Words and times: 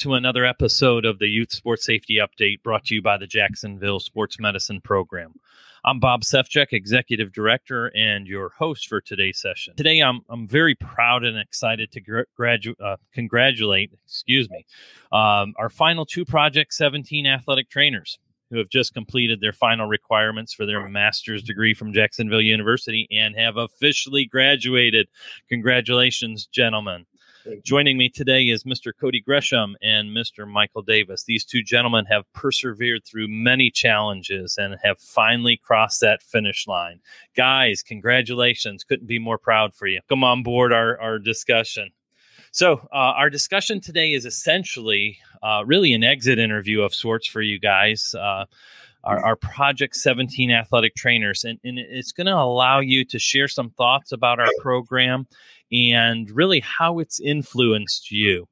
to 0.00 0.14
another 0.14 0.46
episode 0.46 1.04
of 1.04 1.18
the 1.18 1.26
Youth 1.26 1.52
Sports 1.52 1.84
Safety 1.84 2.16
Update 2.16 2.62
brought 2.62 2.86
to 2.86 2.94
you 2.94 3.02
by 3.02 3.18
the 3.18 3.26
Jacksonville 3.26 4.00
Sports 4.00 4.40
Medicine 4.40 4.80
Program. 4.80 5.34
I'm 5.84 6.00
Bob 6.00 6.22
Sefcik, 6.22 6.68
Executive 6.72 7.34
Director 7.34 7.88
and 7.94 8.26
your 8.26 8.48
host 8.48 8.88
for 8.88 9.02
today's 9.02 9.38
session. 9.38 9.74
Today, 9.76 10.00
I'm, 10.00 10.22
I'm 10.30 10.48
very 10.48 10.74
proud 10.74 11.22
and 11.24 11.36
excited 11.36 11.92
to 11.92 12.00
gra- 12.00 12.24
gradu- 12.38 12.80
uh, 12.82 12.96
congratulate, 13.12 13.92
excuse 14.06 14.48
me, 14.48 14.64
um, 15.12 15.52
our 15.58 15.68
final 15.68 16.06
two 16.06 16.24
Project 16.24 16.72
17 16.72 17.26
athletic 17.26 17.68
trainers 17.68 18.18
who 18.48 18.56
have 18.56 18.70
just 18.70 18.94
completed 18.94 19.42
their 19.42 19.52
final 19.52 19.86
requirements 19.86 20.54
for 20.54 20.64
their 20.64 20.88
master's 20.88 21.42
degree 21.42 21.74
from 21.74 21.92
Jacksonville 21.92 22.40
University 22.40 23.06
and 23.10 23.36
have 23.36 23.58
officially 23.58 24.24
graduated. 24.24 25.08
Congratulations, 25.50 26.46
gentlemen. 26.46 27.04
Joining 27.62 27.96
me 27.96 28.08
today 28.10 28.44
is 28.44 28.64
Mr. 28.64 28.92
Cody 28.98 29.20
Gresham 29.20 29.76
and 29.82 30.10
Mr. 30.10 30.46
Michael 30.46 30.82
Davis. 30.82 31.24
These 31.24 31.44
two 31.44 31.62
gentlemen 31.62 32.04
have 32.06 32.30
persevered 32.34 33.04
through 33.04 33.28
many 33.28 33.70
challenges 33.70 34.58
and 34.58 34.76
have 34.82 34.98
finally 34.98 35.56
crossed 35.56 36.00
that 36.00 36.22
finish 36.22 36.66
line. 36.66 37.00
Guys, 37.34 37.82
congratulations. 37.82 38.84
Couldn't 38.84 39.06
be 39.06 39.18
more 39.18 39.38
proud 39.38 39.74
for 39.74 39.86
you. 39.86 40.00
Come 40.08 40.22
on 40.22 40.42
board 40.42 40.72
our, 40.72 41.00
our 41.00 41.18
discussion. 41.18 41.90
So, 42.52 42.88
uh, 42.92 43.14
our 43.16 43.30
discussion 43.30 43.80
today 43.80 44.12
is 44.12 44.26
essentially 44.26 45.18
uh, 45.42 45.62
really 45.64 45.94
an 45.94 46.04
exit 46.04 46.38
interview 46.38 46.82
of 46.82 46.94
sorts 46.94 47.26
for 47.26 47.40
you 47.40 47.58
guys. 47.58 48.14
Uh, 48.14 48.44
our, 49.04 49.24
our, 49.24 49.36
Project 49.36 49.96
17 49.96 50.50
athletic 50.50 50.94
trainers, 50.94 51.44
and, 51.44 51.58
and 51.64 51.78
it's 51.78 52.12
going 52.12 52.26
to 52.26 52.34
allow 52.34 52.80
you 52.80 53.02
to 53.06 53.18
share 53.18 53.48
some 53.48 53.70
thoughts 53.70 54.12
about 54.12 54.38
our 54.38 54.50
program 54.60 55.26
and 55.72 56.30
really 56.30 56.60
how 56.60 56.98
it's 56.98 57.20
influenced 57.20 58.10
you 58.10 58.46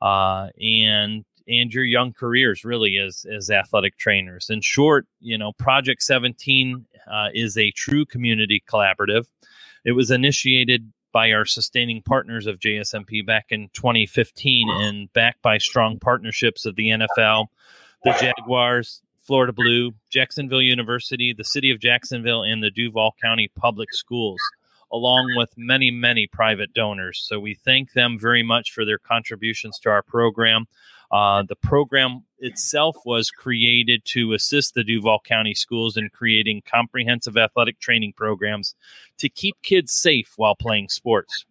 uh, 0.00 0.48
and 0.60 1.24
and 1.48 1.74
your 1.74 1.84
young 1.84 2.12
careers 2.12 2.64
really 2.64 2.98
as 2.98 3.24
as 3.30 3.50
athletic 3.50 3.98
trainers. 3.98 4.48
In 4.50 4.60
short, 4.60 5.06
you 5.20 5.38
know, 5.38 5.52
Project 5.52 6.02
17 6.02 6.86
uh, 7.10 7.28
is 7.34 7.56
a 7.56 7.70
true 7.72 8.04
community 8.04 8.62
collaborative. 8.68 9.26
It 9.84 9.92
was 9.92 10.10
initiated 10.10 10.92
by 11.12 11.32
our 11.32 11.44
sustaining 11.44 12.02
partners 12.02 12.46
of 12.46 12.58
JSMP 12.58 13.24
back 13.24 13.46
in 13.50 13.68
2015 13.74 14.68
and 14.70 15.12
backed 15.12 15.42
by 15.42 15.58
strong 15.58 15.98
partnerships 15.98 16.64
of 16.64 16.74
the 16.76 16.88
NFL, 16.88 17.48
the 18.02 18.12
Jaguars, 18.18 19.02
Florida 19.18 19.52
Blue, 19.52 19.92
Jacksonville 20.10 20.62
University, 20.62 21.34
the 21.36 21.44
City 21.44 21.70
of 21.70 21.80
Jacksonville, 21.80 22.42
and 22.42 22.62
the 22.62 22.70
Duval 22.70 23.14
County 23.22 23.50
Public 23.54 23.92
Schools 23.92 24.40
along 24.92 25.32
with 25.36 25.50
many, 25.56 25.90
many 25.90 26.26
private 26.26 26.72
donors. 26.74 27.24
So 27.26 27.40
we 27.40 27.54
thank 27.54 27.92
them 27.92 28.18
very 28.18 28.42
much 28.42 28.72
for 28.72 28.84
their 28.84 28.98
contributions 28.98 29.78
to 29.80 29.90
our 29.90 30.02
program. 30.02 30.66
Uh, 31.10 31.42
the 31.46 31.56
program 31.56 32.24
itself 32.38 32.96
was 33.04 33.30
created 33.30 34.02
to 34.06 34.32
assist 34.32 34.74
the 34.74 34.84
Duval 34.84 35.20
County 35.24 35.54
schools 35.54 35.96
in 35.96 36.08
creating 36.08 36.62
comprehensive 36.64 37.36
athletic 37.36 37.78
training 37.80 38.14
programs 38.16 38.74
to 39.18 39.28
keep 39.28 39.56
kids 39.62 39.92
safe 39.92 40.32
while 40.36 40.54
playing 40.54 40.88
sports. 40.88 41.44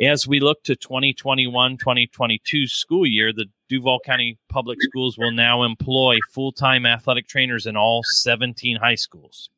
As 0.00 0.26
we 0.26 0.40
look 0.40 0.62
to 0.64 0.76
2021 0.76 1.78
2022 1.78 2.66
school 2.66 3.06
year, 3.06 3.32
the 3.32 3.46
Duval 3.68 4.00
County 4.04 4.38
Public 4.48 4.78
Schools 4.82 5.16
will 5.18 5.32
now 5.32 5.62
employ 5.62 6.18
full 6.32 6.52
time 6.52 6.84
athletic 6.86 7.26
trainers 7.26 7.66
in 7.66 7.76
all 7.76 8.02
17 8.04 8.76
high 8.76 8.94
schools. 8.94 9.50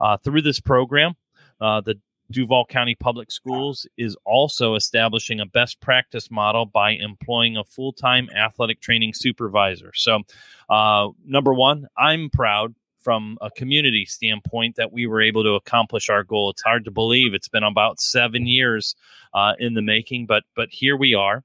Uh, 0.00 0.16
through 0.16 0.42
this 0.42 0.60
program, 0.60 1.14
uh, 1.60 1.80
the 1.80 2.00
Duval 2.32 2.66
County 2.66 2.94
Public 2.94 3.30
Schools 3.30 3.86
is 3.96 4.16
also 4.24 4.74
establishing 4.74 5.40
a 5.40 5.46
best 5.46 5.80
practice 5.80 6.30
model 6.30 6.66
by 6.66 6.92
employing 6.92 7.56
a 7.56 7.64
full 7.64 7.92
time 7.92 8.28
athletic 8.36 8.80
training 8.80 9.12
supervisor. 9.14 9.92
So, 9.94 10.22
uh, 10.68 11.08
number 11.24 11.54
one, 11.54 11.86
I'm 11.96 12.30
proud 12.30 12.74
from 13.02 13.36
a 13.40 13.50
community 13.50 14.04
standpoint 14.04 14.76
that 14.76 14.92
we 14.92 15.06
were 15.06 15.20
able 15.20 15.42
to 15.42 15.54
accomplish 15.54 16.08
our 16.08 16.24
goal. 16.24 16.50
It's 16.50 16.62
hard 16.62 16.84
to 16.84 16.90
believe 16.90 17.34
it's 17.34 17.48
been 17.48 17.64
about 17.64 18.00
seven 18.00 18.46
years 18.46 18.94
uh, 19.34 19.54
in 19.58 19.74
the 19.74 19.82
making, 19.82 20.26
but 20.26 20.44
but 20.56 20.68
here 20.70 20.96
we 20.96 21.14
are. 21.14 21.44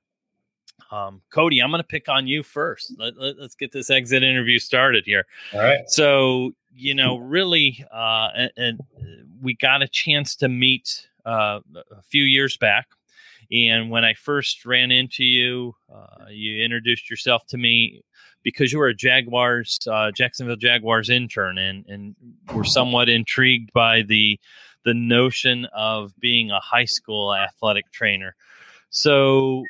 Um, 0.91 1.21
Cody, 1.31 1.59
I'm 1.59 1.69
going 1.69 1.81
to 1.81 1.87
pick 1.87 2.09
on 2.09 2.27
you 2.27 2.43
first. 2.43 2.93
Let, 2.97 3.17
let, 3.17 3.37
let's 3.37 3.55
get 3.55 3.71
this 3.71 3.89
exit 3.89 4.23
interview 4.23 4.59
started 4.59 5.03
here. 5.05 5.25
All 5.53 5.59
right. 5.59 5.89
So 5.89 6.53
you 6.77 6.93
know, 6.93 7.17
really, 7.17 7.83
uh, 7.91 8.29
and, 8.35 8.51
and, 8.55 8.79
we 9.39 9.53
got 9.53 9.83
a 9.83 9.87
chance 9.87 10.35
to 10.35 10.49
meet 10.49 11.07
uh, 11.23 11.59
a 11.91 12.01
few 12.01 12.23
years 12.23 12.57
back. 12.57 12.87
And 13.51 13.91
when 13.91 14.03
I 14.03 14.15
first 14.15 14.65
ran 14.65 14.89
into 14.89 15.23
you, 15.23 15.75
uh, 15.93 16.25
you 16.31 16.63
introduced 16.63 17.07
yourself 17.07 17.45
to 17.47 17.57
me 17.57 18.01
because 18.41 18.73
you 18.73 18.79
were 18.79 18.87
a 18.87 18.95
Jaguars, 18.95 19.79
uh, 19.89 20.09
Jacksonville 20.11 20.55
Jaguars 20.55 21.11
intern, 21.11 21.59
and 21.59 21.85
and 21.87 22.15
were 22.51 22.63
somewhat 22.63 23.09
intrigued 23.09 23.71
by 23.73 24.01
the 24.01 24.39
the 24.85 24.95
notion 24.95 25.65
of 25.65 26.17
being 26.19 26.49
a 26.49 26.59
high 26.59 26.85
school 26.85 27.33
athletic 27.33 27.91
trainer. 27.91 28.35
So, 28.89 29.63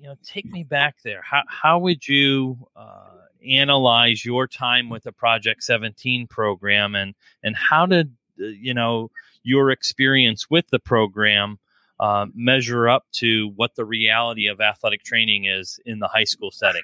you 0.00 0.06
know, 0.08 0.16
take 0.22 0.46
me 0.46 0.62
back 0.62 0.96
there. 1.02 1.22
How 1.22 1.42
how 1.48 1.78
would 1.80 2.06
you 2.06 2.68
uh, 2.76 3.10
analyze 3.48 4.24
your 4.24 4.46
time 4.46 4.88
with 4.88 5.04
the 5.04 5.12
Project 5.12 5.62
17 5.64 6.26
program 6.26 6.94
and 6.94 7.14
and 7.42 7.56
how 7.56 7.86
did 7.86 8.14
uh, 8.40 8.46
you 8.46 8.74
know 8.74 9.10
your 9.42 9.70
experience 9.70 10.48
with 10.50 10.68
the 10.68 10.78
program 10.78 11.58
uh, 12.00 12.26
measure 12.34 12.88
up 12.88 13.06
to 13.12 13.52
what 13.56 13.74
the 13.74 13.84
reality 13.84 14.46
of 14.46 14.60
athletic 14.60 15.02
training 15.02 15.46
is 15.46 15.80
in 15.84 15.98
the 15.98 16.08
high 16.08 16.24
school 16.24 16.50
setting? 16.50 16.82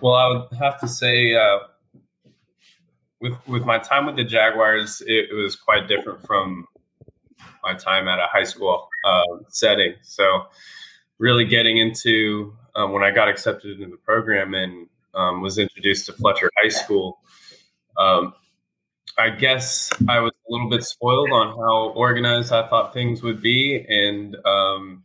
Well, 0.00 0.14
I 0.14 0.28
would 0.28 0.58
have 0.58 0.80
to 0.80 0.88
say, 0.88 1.34
uh, 1.34 1.58
with 3.20 3.34
with 3.46 3.64
my 3.64 3.78
time 3.78 4.06
with 4.06 4.16
the 4.16 4.24
Jaguars, 4.24 5.02
it, 5.06 5.30
it, 5.30 5.34
was 5.34 5.56
quite 5.56 5.88
different 5.88 6.24
from 6.26 6.66
my 7.62 7.74
time 7.74 8.08
at 8.08 8.18
a 8.18 8.26
high 8.26 8.44
school 8.44 8.88
uh, 9.04 9.22
setting. 9.48 9.94
So, 10.02 10.46
really 11.20 11.44
getting 11.44 11.76
into 11.76 12.52
um, 12.74 12.92
when 12.92 13.04
I 13.04 13.10
got 13.12 13.28
accepted 13.28 13.78
into 13.78 13.90
the 13.90 13.98
program 13.98 14.54
and 14.54 14.88
um, 15.14 15.42
was 15.42 15.58
introduced 15.58 16.06
to 16.06 16.14
Fletcher 16.14 16.50
High 16.60 16.70
School. 16.70 17.20
Um, 17.96 18.32
I 19.18 19.28
guess 19.28 19.90
I 20.08 20.20
was 20.20 20.32
a 20.32 20.52
little 20.52 20.70
bit 20.70 20.82
spoiled 20.82 21.30
on 21.30 21.48
how 21.48 21.90
organized 21.90 22.52
I 22.52 22.66
thought 22.68 22.94
things 22.94 23.22
would 23.22 23.42
be, 23.42 23.84
and 23.86 24.34
um, 24.46 25.04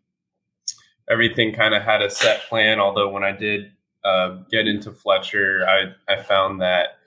everything 1.09 1.53
kind 1.53 1.73
of 1.73 1.83
had 1.83 2.01
a 2.01 2.09
set 2.09 2.43
plan. 2.43 2.79
Although 2.79 3.09
when 3.09 3.23
I 3.23 3.33
did 3.33 3.71
uh, 4.05 4.37
get 4.49 4.67
into 4.67 4.91
Fletcher, 4.91 5.65
I, 5.67 6.13
I 6.13 6.21
found 6.21 6.61
that 6.61 6.97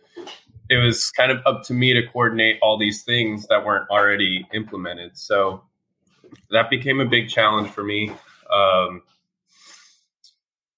it 0.68 0.76
was 0.76 1.10
kind 1.12 1.32
of 1.32 1.38
up 1.46 1.62
to 1.64 1.72
me 1.72 1.94
to 1.94 2.06
coordinate 2.08 2.58
all 2.60 2.76
these 2.76 3.04
things 3.04 3.46
that 3.46 3.64
weren't 3.64 3.88
already 3.88 4.46
implemented. 4.52 5.16
So 5.16 5.62
that 6.50 6.68
became 6.68 7.00
a 7.00 7.06
big 7.06 7.30
challenge 7.30 7.70
for 7.70 7.82
me. 7.82 8.12
Um, 8.52 9.02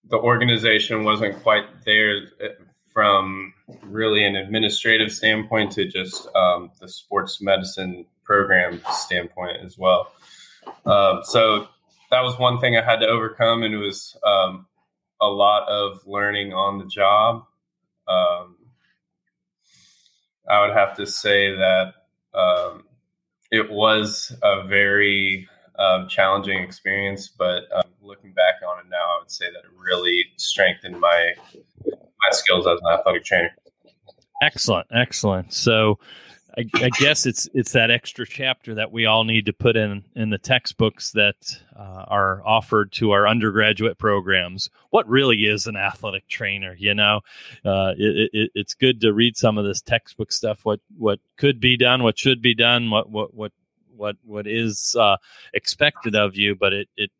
the 0.08 0.18
organization 0.18 1.04
wasn't 1.04 1.42
quite 1.42 1.84
there 1.84 2.22
uh, 2.42 2.48
from 2.92 3.54
really 3.82 4.24
an 4.24 4.36
administrative 4.36 5.12
standpoint 5.12 5.72
to 5.72 5.86
just 5.86 6.28
um, 6.34 6.70
the 6.80 6.88
sports 6.88 7.40
medicine 7.40 8.04
program 8.24 8.80
standpoint 8.92 9.58
as 9.64 9.78
well. 9.78 10.12
Um, 10.84 11.20
so 11.22 11.68
that 12.10 12.22
was 12.22 12.38
one 12.38 12.60
thing 12.60 12.76
I 12.76 12.82
had 12.82 13.00
to 13.00 13.06
overcome, 13.06 13.62
and 13.62 13.72
it 13.72 13.78
was 13.78 14.16
um, 14.26 14.66
a 15.20 15.28
lot 15.28 15.68
of 15.68 16.00
learning 16.06 16.52
on 16.52 16.78
the 16.78 16.86
job. 16.86 17.44
Um, 18.08 18.56
I 20.48 20.66
would 20.66 20.76
have 20.76 20.96
to 20.96 21.06
say 21.06 21.54
that 21.54 21.94
um, 22.34 22.84
it 23.52 23.70
was 23.70 24.36
a 24.42 24.66
very 24.66 25.48
um, 25.80 26.08
challenging 26.08 26.62
experience, 26.62 27.28
but 27.28 27.64
um, 27.74 27.84
looking 28.02 28.32
back 28.32 28.56
on 28.66 28.78
it 28.80 28.88
now, 28.90 28.96
I 28.96 29.18
would 29.20 29.30
say 29.30 29.46
that 29.46 29.60
it 29.60 29.70
really 29.76 30.26
strengthened 30.36 31.00
my 31.00 31.32
my 31.86 32.30
skills 32.32 32.66
as 32.66 32.78
an 32.82 32.92
athletic 32.92 33.24
trainer. 33.24 33.50
Excellent, 34.42 34.86
excellent. 34.92 35.52
So, 35.52 35.98
I, 36.56 36.64
I, 36.74 36.88
guess 36.90 37.26
it's 37.26 37.48
it's 37.54 37.72
that 37.72 37.90
extra 37.90 38.26
chapter 38.26 38.74
that 38.74 38.92
we 38.92 39.06
all 39.06 39.24
need 39.24 39.46
to 39.46 39.52
put 39.52 39.76
in 39.76 40.04
in 40.16 40.30
the 40.30 40.38
textbooks 40.38 41.12
that 41.12 41.36
uh, 41.78 42.04
are 42.08 42.42
offered 42.46 42.92
to 42.92 43.12
our 43.12 43.26
undergraduate 43.26 43.98
programs. 43.98 44.68
What 44.90 45.08
really 45.08 45.44
is 45.44 45.66
an 45.66 45.76
athletic 45.76 46.28
trainer? 46.28 46.74
You 46.76 46.94
know, 46.94 47.20
uh, 47.64 47.94
it, 47.96 48.30
it, 48.32 48.50
it's 48.54 48.74
good 48.74 49.00
to 49.02 49.12
read 49.12 49.36
some 49.36 49.58
of 49.58 49.64
this 49.64 49.80
textbook 49.80 50.32
stuff. 50.32 50.60
What 50.64 50.80
what 50.96 51.20
could 51.38 51.60
be 51.60 51.76
done, 51.76 52.02
what 52.02 52.18
should 52.18 52.42
be 52.42 52.54
done, 52.54 52.90
what 52.90 53.10
what 53.10 53.32
what 53.32 53.52
what 54.00 54.16
what 54.24 54.46
is 54.46 54.96
uh, 54.98 55.16
expected 55.54 56.16
of 56.16 56.34
you, 56.34 56.56
but 56.56 56.72
it 56.72 56.88
it 56.96 57.10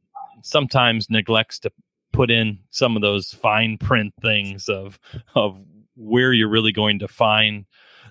sometimes 0.43 1.11
neglects 1.11 1.59
to 1.61 1.71
put 2.12 2.31
in 2.31 2.59
some 2.71 2.97
of 2.97 3.03
those 3.03 3.32
fine 3.32 3.79
print 3.79 4.12
things 4.21 4.69
of 4.69 4.99
of 5.35 5.61
where 5.94 6.32
you're 6.32 6.49
really 6.49 6.73
going 6.73 6.99
to 6.99 7.06
find 7.06 7.67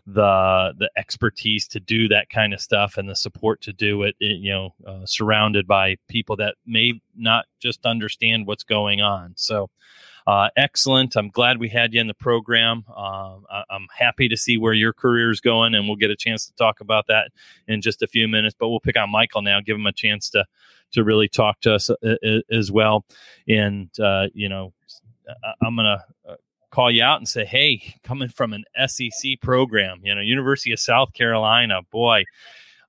the 0.06 0.74
the 0.78 0.90
expertise 0.98 1.68
to 1.68 1.80
do 1.80 2.08
that 2.08 2.30
kind 2.30 2.54
of 2.54 2.62
stuff 2.62 2.98
and 2.98 3.10
the 3.10 3.16
support 3.16 3.62
to 3.62 3.74
do 3.74 4.04
it, 4.04 4.16
it 4.20 4.38
you 4.38 4.52
know 4.52 4.74
uh, 4.88 5.06
surrounded 5.06 5.68
by 5.68 5.96
people 6.08 6.36
that 6.36 6.56
may 6.66 6.94
not 7.16 7.46
just 7.60 7.86
understand 7.86 8.48
what's 8.48 8.64
going 8.64 9.02
on. 9.02 9.34
So 9.36 9.70
uh, 10.30 10.50
excellent 10.56 11.16
i'm 11.16 11.30
glad 11.30 11.60
we 11.60 11.70
had 11.70 11.94
you 11.94 12.00
in 12.00 12.08
the 12.08 12.14
program 12.14 12.84
um, 12.96 13.46
I, 13.50 13.64
am 13.72 13.88
happy 13.98 14.28
to 14.30 14.38
see 14.38 14.58
where 14.58 14.74
your 14.74 14.94
career 14.94 15.32
is 15.32 15.42
going 15.42 15.74
and 15.74 15.88
we'll 15.88 15.96
get 15.96 16.12
a 16.12 16.16
chance 16.16 16.46
to 16.46 16.54
talk 16.56 16.82
about 16.82 17.08
that 17.08 17.32
in 17.68 17.82
just 17.82 18.02
a 18.02 18.08
few 18.08 18.28
minutes 18.28 18.56
but 18.58 18.70
we'll 18.70 18.80
pick 18.80 18.98
on 18.98 19.10
michael 19.10 19.42
now 19.42 19.60
give 19.62 19.76
him 19.76 19.88
a 19.88 19.94
chance 19.94 20.30
to 20.30 20.46
to 20.92 21.04
really 21.04 21.28
talk 21.28 21.60
to 21.62 21.74
us 21.74 21.90
uh, 21.90 22.16
as 22.52 22.72
well 22.72 23.06
and 23.48 23.90
uh, 24.00 24.28
you 24.34 24.50
know 24.50 24.72
i'm 25.64 25.76
gonna 25.76 26.04
uh, 26.28 26.36
call 26.72 26.92
you 26.92 27.04
out 27.04 27.18
and 27.18 27.28
say, 27.28 27.46
"Hey, 27.46 27.96
coming 28.04 28.30
from 28.30 28.54
an 28.54 28.64
SEC 28.88 29.42
program, 29.42 30.02
you 30.04 30.14
know, 30.14 30.22
University 30.22 30.72
of 30.72 30.80
South 30.80 31.14
Carolina, 31.14 31.82
boy." 31.92 32.24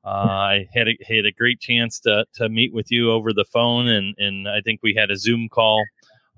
Uh, 0.03 0.09
I 0.09 0.69
had 0.73 0.89
a, 0.89 0.99
had 1.07 1.27
a 1.27 1.33
great 1.33 1.61
chance 1.61 2.01
to 2.01 2.25
to 2.35 2.49
meet 2.49 2.73
with 2.73 2.91
you 2.91 3.11
over 3.11 3.33
the 3.33 3.45
phone, 3.45 3.89
and 3.89 4.15
and 4.19 4.49
I 4.49 4.61
think 4.61 4.81
we 4.83 4.95
had 4.95 5.11
a 5.11 5.17
Zoom 5.17 5.49
call 5.49 5.83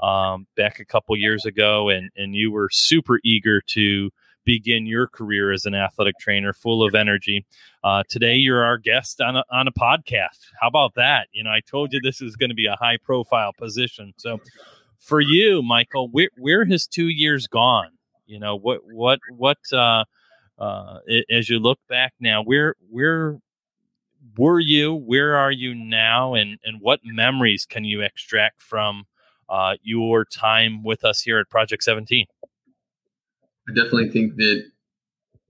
um, 0.01 0.47
back 0.57 0.81
a 0.81 0.85
couple 0.85 1.17
years 1.17 1.45
ago, 1.45 1.89
and 1.89 2.11
and 2.17 2.35
you 2.35 2.51
were 2.51 2.69
super 2.71 3.21
eager 3.25 3.61
to 3.69 4.11
begin 4.45 4.87
your 4.87 5.07
career 5.07 5.53
as 5.53 5.67
an 5.67 5.75
athletic 5.75 6.19
trainer, 6.19 6.53
full 6.53 6.85
of 6.85 6.95
energy. 6.95 7.47
Uh, 7.85 8.03
today, 8.09 8.35
you're 8.35 8.65
our 8.65 8.77
guest 8.77 9.21
on 9.21 9.37
a, 9.37 9.45
on 9.53 9.69
a 9.69 9.73
podcast. 9.73 10.41
How 10.61 10.67
about 10.67 10.95
that? 10.97 11.29
You 11.33 11.45
know, 11.45 11.51
I 11.51 11.61
told 11.61 11.93
you 11.93 12.01
this 12.01 12.21
is 12.21 12.35
going 12.35 12.51
to 12.51 12.57
be 12.57 12.67
a 12.67 12.77
high 12.77 12.97
profile 12.97 13.53
position, 13.53 14.13
so 14.17 14.41
for 14.99 15.21
you, 15.21 15.63
Michael, 15.63 16.09
where 16.09 16.31
where 16.39 16.65
has 16.65 16.87
two 16.87 17.09
years 17.09 17.47
gone? 17.47 17.91
You 18.27 18.39
know 18.39 18.57
what 18.57 18.81
what 18.85 19.19
what 19.37 19.59
uh, 19.73 20.05
uh, 20.59 20.99
as 21.31 21.49
you 21.49 21.59
look 21.59 21.81
back 21.89 22.15
now, 22.21 22.43
where 22.43 22.77
where 22.89 23.39
were 24.39 24.61
you? 24.61 24.95
Where 24.95 25.37
are 25.37 25.51
you 25.51 25.75
now? 25.75 26.35
And 26.35 26.59
and 26.65 26.81
what 26.81 27.01
memories 27.05 27.67
can 27.69 27.85
you 27.85 28.01
extract 28.01 28.63
from 28.63 29.05
uh, 29.53 29.75
your 29.83 30.25
time 30.25 30.83
with 30.83 31.05
us 31.05 31.21
here 31.21 31.39
at 31.39 31.49
Project 31.51 31.85
Seventeen? 31.85 32.27
I 33.69 33.75
definitely 33.75 34.09
think 34.09 34.37
that 34.37 34.65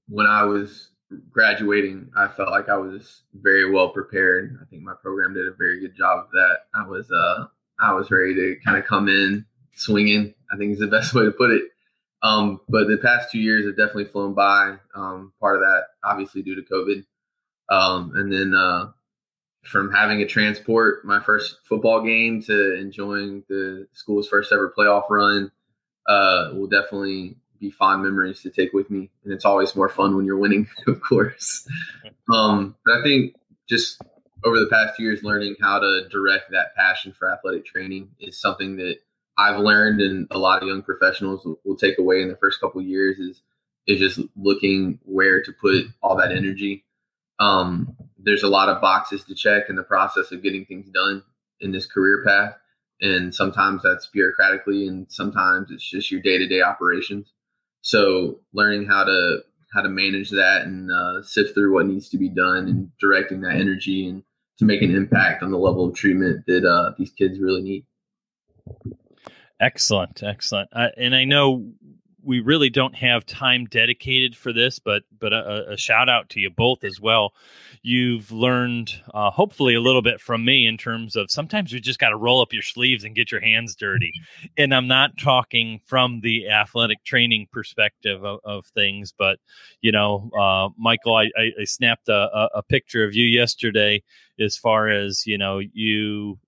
when 0.09 0.27
I 0.27 0.43
was 0.43 0.91
graduating, 1.31 2.11
I 2.17 2.27
felt 2.29 2.51
like 2.51 2.69
I 2.69 2.77
was 2.77 3.23
very 3.33 3.71
well 3.71 3.91
prepared. 3.91 4.59
I 4.61 4.65
think 4.67 4.83
my 4.83 4.95
program 5.01 5.35
did 5.35 5.47
a 5.47 5.55
very 5.57 5.81
good 5.81 5.97
job 5.97 6.19
of 6.19 6.31
that. 6.33 6.59
I 6.75 6.87
was 6.87 7.11
uh, 7.11 7.47
I 7.81 7.95
was 7.95 8.11
ready 8.11 8.35
to 8.35 8.57
kind 8.65 8.77
of 8.77 8.85
come 8.85 9.09
in 9.09 9.47
swinging. 9.75 10.35
I 10.53 10.57
think 10.57 10.73
is 10.73 10.81
the 10.81 10.87
best 10.89 11.15
way 11.15 11.25
to 11.25 11.31
put 11.31 11.53
it. 11.53 11.63
Um, 12.25 12.61
but 12.69 12.89
the 12.89 12.99
past 12.99 13.31
two 13.31 13.39
years 13.39 13.67
have 13.67 13.77
definitely 13.77 14.07
flown 14.07 14.35
by. 14.35 14.77
Um, 14.95 15.33
part 15.41 15.57
of 15.57 15.63
that, 15.63 15.85
obviously, 16.05 16.43
due 16.43 16.57
to 16.57 16.63
COVID. 16.63 17.05
Um, 17.69 18.13
and 18.15 18.33
then 18.33 18.55
uh, 18.55 18.93
from 19.65 19.93
having 19.93 20.21
a 20.21 20.27
transport 20.27 21.05
my 21.05 21.21
first 21.21 21.59
football 21.65 22.03
game 22.03 22.43
to 22.43 22.75
enjoying 22.75 23.45
the 23.49 23.87
school's 23.93 24.29
first 24.29 24.53
ever 24.53 24.73
playoff 24.77 25.09
run 25.09 25.51
uh, 26.09 26.51
will 26.55 26.67
definitely 26.67 27.37
be 27.61 27.71
fond 27.71 28.03
memories 28.03 28.43
to 28.43 28.51
take 28.51 28.73
with 28.73 28.91
me. 28.91 29.09
And 29.25 29.33
it's 29.33 29.45
always 29.45 29.75
more 29.77 29.89
fun 29.89 30.17
when 30.17 30.27
you're 30.27 30.37
winning, 30.37 30.69
of 30.87 31.01
course. 31.01 31.67
Um, 32.33 32.75
but 32.85 32.99
I 32.99 33.03
think 33.03 33.37
just 33.69 34.03
over 34.45 34.59
the 34.59 34.69
past 34.71 34.97
few 34.97 35.07
years, 35.07 35.23
learning 35.23 35.57
how 35.61 35.79
to 35.79 36.09
direct 36.11 36.51
that 36.51 36.75
passion 36.75 37.13
for 37.17 37.33
athletic 37.33 37.65
training 37.65 38.11
is 38.19 38.41
something 38.41 38.77
that 38.77 38.97
I've 39.39 39.61
learned, 39.61 40.01
and 40.01 40.27
a 40.31 40.39
lot 40.39 40.61
of 40.61 40.69
young 40.69 40.83
professionals 40.83 41.45
will, 41.45 41.59
will 41.65 41.77
take 41.77 41.99
away 41.99 42.21
in 42.21 42.29
the 42.29 42.37
first 42.37 42.61
couple 42.61 42.83
years 42.83 43.19
is 43.19 43.43
is 43.87 43.99
just 43.99 44.21
looking 44.37 44.99
where 45.05 45.43
to 45.43 45.53
put 45.53 45.87
all 46.03 46.17
that 46.17 46.33
energy. 46.33 46.85
Um, 47.41 47.97
there's 48.25 48.43
a 48.43 48.49
lot 48.49 48.69
of 48.69 48.81
boxes 48.81 49.25
to 49.25 49.35
check 49.35 49.65
in 49.69 49.77
the 49.77 49.83
process 49.83 50.33
of 50.33 50.43
getting 50.43 50.65
things 50.65 50.89
done 50.91 51.23
in 51.61 51.73
this 51.73 51.87
career 51.87 52.23
path, 52.27 52.55
and 53.01 53.35
sometimes 53.35 53.83
that's 53.83 54.09
bureaucratically, 54.15 54.89
and 54.89 55.07
sometimes 55.11 55.71
it's 55.71 55.89
just 55.89 56.11
your 56.11 56.21
day 56.21 56.39
to 56.39 56.47
day 56.47 56.63
operations. 56.63 57.33
So 57.83 58.41
learning 58.53 58.87
how 58.87 59.05
to 59.05 59.41
how 59.73 59.83
to 59.83 59.89
manage 59.89 60.31
that 60.31 60.63
and 60.63 60.91
uh, 60.91 61.23
sift 61.23 61.55
through 61.55 61.73
what 61.73 61.87
needs 61.87 62.11
to 62.11 62.19
be 62.19 62.29
done 62.29 62.69
and 62.69 62.91
directing 63.01 63.41
that 63.41 63.57
energy 63.57 64.07
and 64.07 64.23
to 64.59 64.67
make 64.67 64.83
an 64.83 64.95
impact 64.95 65.43
on 65.43 65.51
the 65.51 65.59
level 65.59 65.89
of 65.89 65.95
treatment 65.95 66.45
that 66.47 66.65
uh, 66.65 66.93
these 66.99 67.11
kids 67.11 67.41
really 67.41 67.63
need. 67.63 67.87
Excellent, 69.59 70.23
excellent. 70.23 70.69
Uh, 70.73 70.89
and 70.97 71.15
I 71.15 71.25
know 71.25 71.73
we 72.25 72.41
really 72.41 72.71
don't 72.71 72.95
have 72.95 73.27
time 73.27 73.67
dedicated 73.67 74.37
for 74.37 74.53
this, 74.53 74.79
but 74.79 75.03
but 75.19 75.33
a, 75.33 75.73
a 75.73 75.77
shout 75.77 76.09
out 76.09 76.29
to 76.31 76.41
you 76.41 76.51
both 76.51 76.85
as 76.85 77.01
well. 77.01 77.33
You've 77.83 78.31
learned 78.31 78.93
uh, 79.13 79.31
hopefully 79.31 79.75
a 79.75 79.81
little 79.81 80.03
bit 80.03 80.21
from 80.21 80.45
me 80.45 80.67
in 80.67 80.77
terms 80.77 81.17
of 81.17 81.31
sometimes 81.31 81.73
you 81.73 81.81
just 81.81 81.99
got 81.99 82.11
to 82.11 82.17
roll 82.17 82.41
up 82.41 82.53
your 82.53 82.63
sleeves 82.63 83.05
and 83.05 83.15
get 83.15 83.33
your 83.33 83.41
hands 83.41 83.75
dirty. 83.75 84.13
And 84.57 84.75
I'm 84.75 84.87
not 84.87 85.19
talking 85.19 85.81
from 85.85 86.21
the 86.21 86.49
athletic 86.49 87.03
training 87.05 87.49
perspective 87.53 88.25
of, 88.25 88.41
of 88.45 88.67
things, 88.67 89.13
but 89.17 89.39
you 89.81 89.93
know, 89.93 90.31
uh, 90.39 90.69
Michael, 90.79 91.17
I, 91.17 91.31
I, 91.37 91.51
I 91.61 91.65
snapped 91.65 92.09
a, 92.09 92.49
a 92.55 92.63
picture 92.63 93.05
of 93.05 93.15
you 93.15 93.27
yesterday 93.27 94.03
as 94.41 94.57
far 94.57 94.89
as 94.89 95.27
you 95.27 95.39
know 95.39 95.59
you 95.59 96.39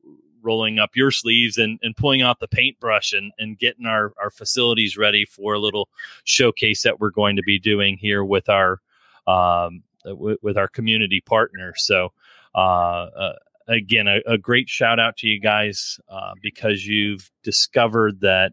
rolling 0.44 0.78
up 0.78 0.90
your 0.94 1.10
sleeves 1.10 1.58
and, 1.58 1.78
and 1.82 1.96
pulling 1.96 2.22
out 2.22 2.38
the 2.40 2.48
paintbrush 2.48 3.12
and, 3.12 3.32
and 3.38 3.58
getting 3.58 3.86
our, 3.86 4.12
our 4.20 4.30
facilities 4.30 4.96
ready 4.96 5.24
for 5.24 5.54
a 5.54 5.58
little 5.58 5.88
showcase 6.24 6.82
that 6.82 7.00
we're 7.00 7.10
going 7.10 7.36
to 7.36 7.42
be 7.42 7.58
doing 7.58 7.96
here 7.96 8.24
with 8.24 8.48
our 8.48 8.80
um, 9.26 9.82
w- 10.04 10.38
with 10.42 10.56
our 10.56 10.68
community 10.68 11.22
partners. 11.24 11.84
So 11.84 12.12
uh, 12.54 12.58
uh, 12.58 13.32
again, 13.68 14.06
a, 14.06 14.20
a, 14.26 14.38
great 14.38 14.68
shout 14.68 15.00
out 15.00 15.16
to 15.18 15.26
you 15.26 15.40
guys 15.40 15.98
uh, 16.08 16.34
because 16.42 16.86
you've 16.86 17.30
discovered 17.42 18.20
that 18.20 18.52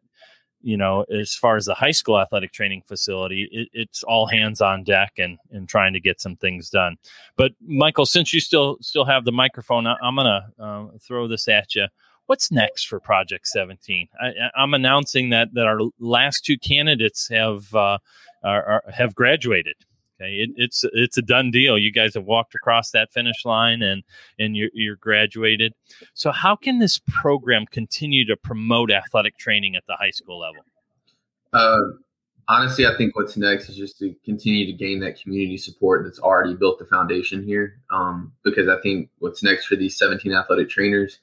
you 0.64 0.78
know, 0.78 1.04
as 1.04 1.36
far 1.36 1.58
as 1.58 1.66
the 1.66 1.74
high 1.74 1.92
school 1.92 2.20
athletic 2.20 2.52
training 2.52 2.84
facility, 2.88 3.48
it, 3.52 3.70
it's 3.74 4.04
all 4.04 4.28
hands 4.28 4.62
on 4.62 4.84
deck 4.84 5.14
and 5.18 5.38
and 5.52 5.68
trying 5.68 5.94
to 5.94 6.00
get 6.00 6.22
some 6.22 6.36
things 6.36 6.70
done. 6.70 6.98
But 7.36 7.54
Michael, 7.66 8.06
since 8.06 8.34
you 8.34 8.40
still 8.40 8.78
still 8.82 9.06
have 9.06 9.26
the 9.26 9.32
microphone, 9.32 9.88
I, 9.88 9.96
am 10.04 10.16
gonna 10.16 10.52
uh, 10.60 10.86
throw 11.00 11.28
this 11.28 11.48
at 11.48 11.76
you. 11.76 11.88
What's 12.28 12.52
next 12.52 12.88
for 12.88 13.00
Project 13.00 13.48
17? 13.48 14.08
I, 14.22 14.32
am 14.64 14.74
announcing 14.74 15.30
that 15.30 15.54
that 15.54 15.66
our 15.66 15.80
last 16.00 16.46
two 16.46 16.58
candidates 16.58 17.28
have 17.30 17.74
uh, 17.76 17.98
are, 18.44 18.64
are, 18.64 18.84
have 18.94 19.16
graduated. 19.16 19.76
Okay, 20.22 20.34
it, 20.34 20.50
it's 20.56 20.86
it's 20.94 21.18
a 21.18 21.22
done 21.22 21.52
deal. 21.52 21.78
You 21.78 21.92
guys 21.92 22.14
have 22.14 22.26
walked 22.26 22.54
across 22.54 22.92
that 22.92 23.12
finish 23.12 23.44
line 23.46 23.82
and 23.82 24.04
and 24.38 24.56
you're, 24.56 24.70
you're 24.74 24.96
graduated. 24.96 25.74
So 26.14 26.32
how 26.32 26.56
can 26.56 26.80
this 26.80 27.00
program 27.08 27.66
continue 27.66 28.26
to 28.28 28.38
promote 28.38 28.92
athletic 28.92 29.38
training 29.38 29.76
at 29.76 29.84
the 29.88 29.96
high 29.96 30.12
school 30.12 30.40
level? 30.40 30.64
Uh, 31.54 31.98
honestly, 32.48 32.86
I 32.86 32.96
think 32.98 33.16
what's 33.16 33.36
next 33.36 33.70
is 33.70 33.76
just 33.76 33.98
to 34.00 34.16
continue 34.24 34.66
to 34.66 34.74
gain 34.74 35.00
that 35.00 35.20
community 35.20 35.58
support 35.58 36.06
that's 36.06 36.20
already 36.20 36.54
built 36.54 36.80
the 36.80 36.86
foundation 36.86 37.44
here. 37.44 37.80
Um, 37.92 38.34
because 38.44 38.68
I 38.68 38.80
think 38.82 39.10
what's 39.20 39.44
next 39.44 39.66
for 39.66 39.76
these 39.76 39.98
17 39.98 40.34
athletic 40.34 40.70
trainers 40.70 41.20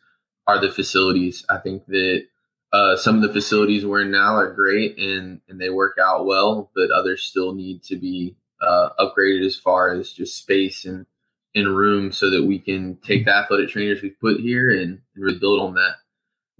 are 0.46 0.60
the 0.60 0.70
facilities. 0.70 1.44
I 1.48 1.58
think 1.58 1.86
that 1.86 2.26
uh, 2.72 2.96
some 2.96 3.16
of 3.16 3.22
the 3.22 3.32
facilities 3.32 3.86
we're 3.86 4.02
in 4.02 4.10
now 4.10 4.34
are 4.34 4.52
great 4.52 4.98
and 4.98 5.40
and 5.48 5.60
they 5.60 5.70
work 5.70 5.98
out 6.02 6.26
well, 6.26 6.70
but 6.74 6.90
others 6.90 7.22
still 7.22 7.54
need 7.54 7.82
to 7.84 7.96
be 7.96 8.34
uh, 8.60 8.90
upgraded 8.98 9.44
as 9.44 9.56
far 9.56 9.92
as 9.94 10.12
just 10.12 10.36
space 10.36 10.84
and 10.84 11.06
in 11.54 11.68
room 11.68 12.12
so 12.12 12.30
that 12.30 12.44
we 12.44 12.58
can 12.58 12.96
take 12.96 13.24
the 13.24 13.34
athletic 13.34 13.68
trainers 13.68 14.02
we've 14.02 14.20
put 14.20 14.40
here 14.40 14.70
and, 14.70 15.00
and 15.16 15.42
on 15.42 15.74
that. 15.74 15.94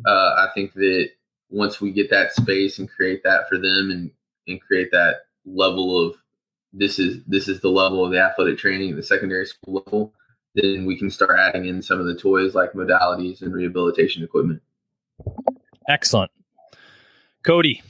Uh, 0.06 0.46
I 0.46 0.48
think 0.54 0.72
that 0.74 1.10
once 1.50 1.80
we 1.80 1.92
get 1.92 2.10
that 2.10 2.32
space 2.32 2.78
and 2.78 2.90
create 2.90 3.22
that 3.24 3.48
for 3.48 3.56
them 3.58 3.90
and, 3.90 4.10
and 4.46 4.60
create 4.60 4.90
that 4.92 5.22
level 5.44 5.98
of 5.98 6.16
this 6.72 6.98
is 6.98 7.24
this 7.26 7.48
is 7.48 7.60
the 7.60 7.68
level 7.68 8.04
of 8.04 8.12
the 8.12 8.20
athletic 8.20 8.58
training 8.58 8.90
at 8.90 8.96
the 8.96 9.02
secondary 9.02 9.46
school 9.46 9.82
level, 9.86 10.12
then 10.54 10.84
we 10.84 10.98
can 10.98 11.10
start 11.10 11.38
adding 11.38 11.64
in 11.64 11.80
some 11.80 11.98
of 11.98 12.06
the 12.06 12.14
toys 12.14 12.54
like 12.54 12.72
modalities 12.72 13.42
and 13.42 13.52
rehabilitation 13.52 14.22
equipment. 14.22 14.60
Excellent. 15.88 16.30
Cody, 17.42 17.82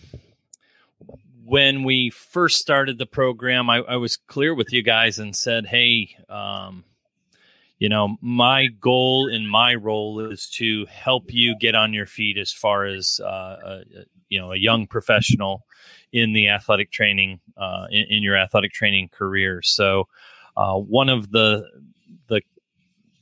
when 1.48 1.82
we 1.82 2.10
first 2.10 2.58
started 2.58 2.98
the 2.98 3.06
program, 3.06 3.70
I, 3.70 3.78
I, 3.78 3.96
was 3.96 4.18
clear 4.18 4.54
with 4.54 4.70
you 4.70 4.82
guys 4.82 5.18
and 5.18 5.34
said, 5.34 5.64
hey, 5.64 6.14
um, 6.28 6.84
you 7.78 7.88
know, 7.88 8.18
my 8.20 8.66
goal 8.66 9.28
in 9.28 9.46
my 9.46 9.74
role 9.74 10.20
is 10.20 10.50
to 10.50 10.84
help 10.86 11.32
you 11.32 11.56
get 11.58 11.74
on 11.74 11.94
your 11.94 12.04
feet 12.04 12.36
as 12.36 12.52
far 12.52 12.84
as, 12.84 13.18
uh, 13.20 13.56
a, 13.64 13.82
you 14.28 14.38
know, 14.38 14.52
a 14.52 14.56
young 14.56 14.86
professional 14.86 15.64
in 16.12 16.34
the 16.34 16.50
athletic 16.50 16.90
training, 16.90 17.40
uh, 17.56 17.86
in, 17.90 18.04
in, 18.10 18.22
your 18.22 18.36
athletic 18.36 18.72
training 18.72 19.08
career. 19.08 19.62
So, 19.62 20.06
uh, 20.54 20.74
one 20.74 21.08
of 21.08 21.30
the, 21.30 21.64
the, 22.28 22.42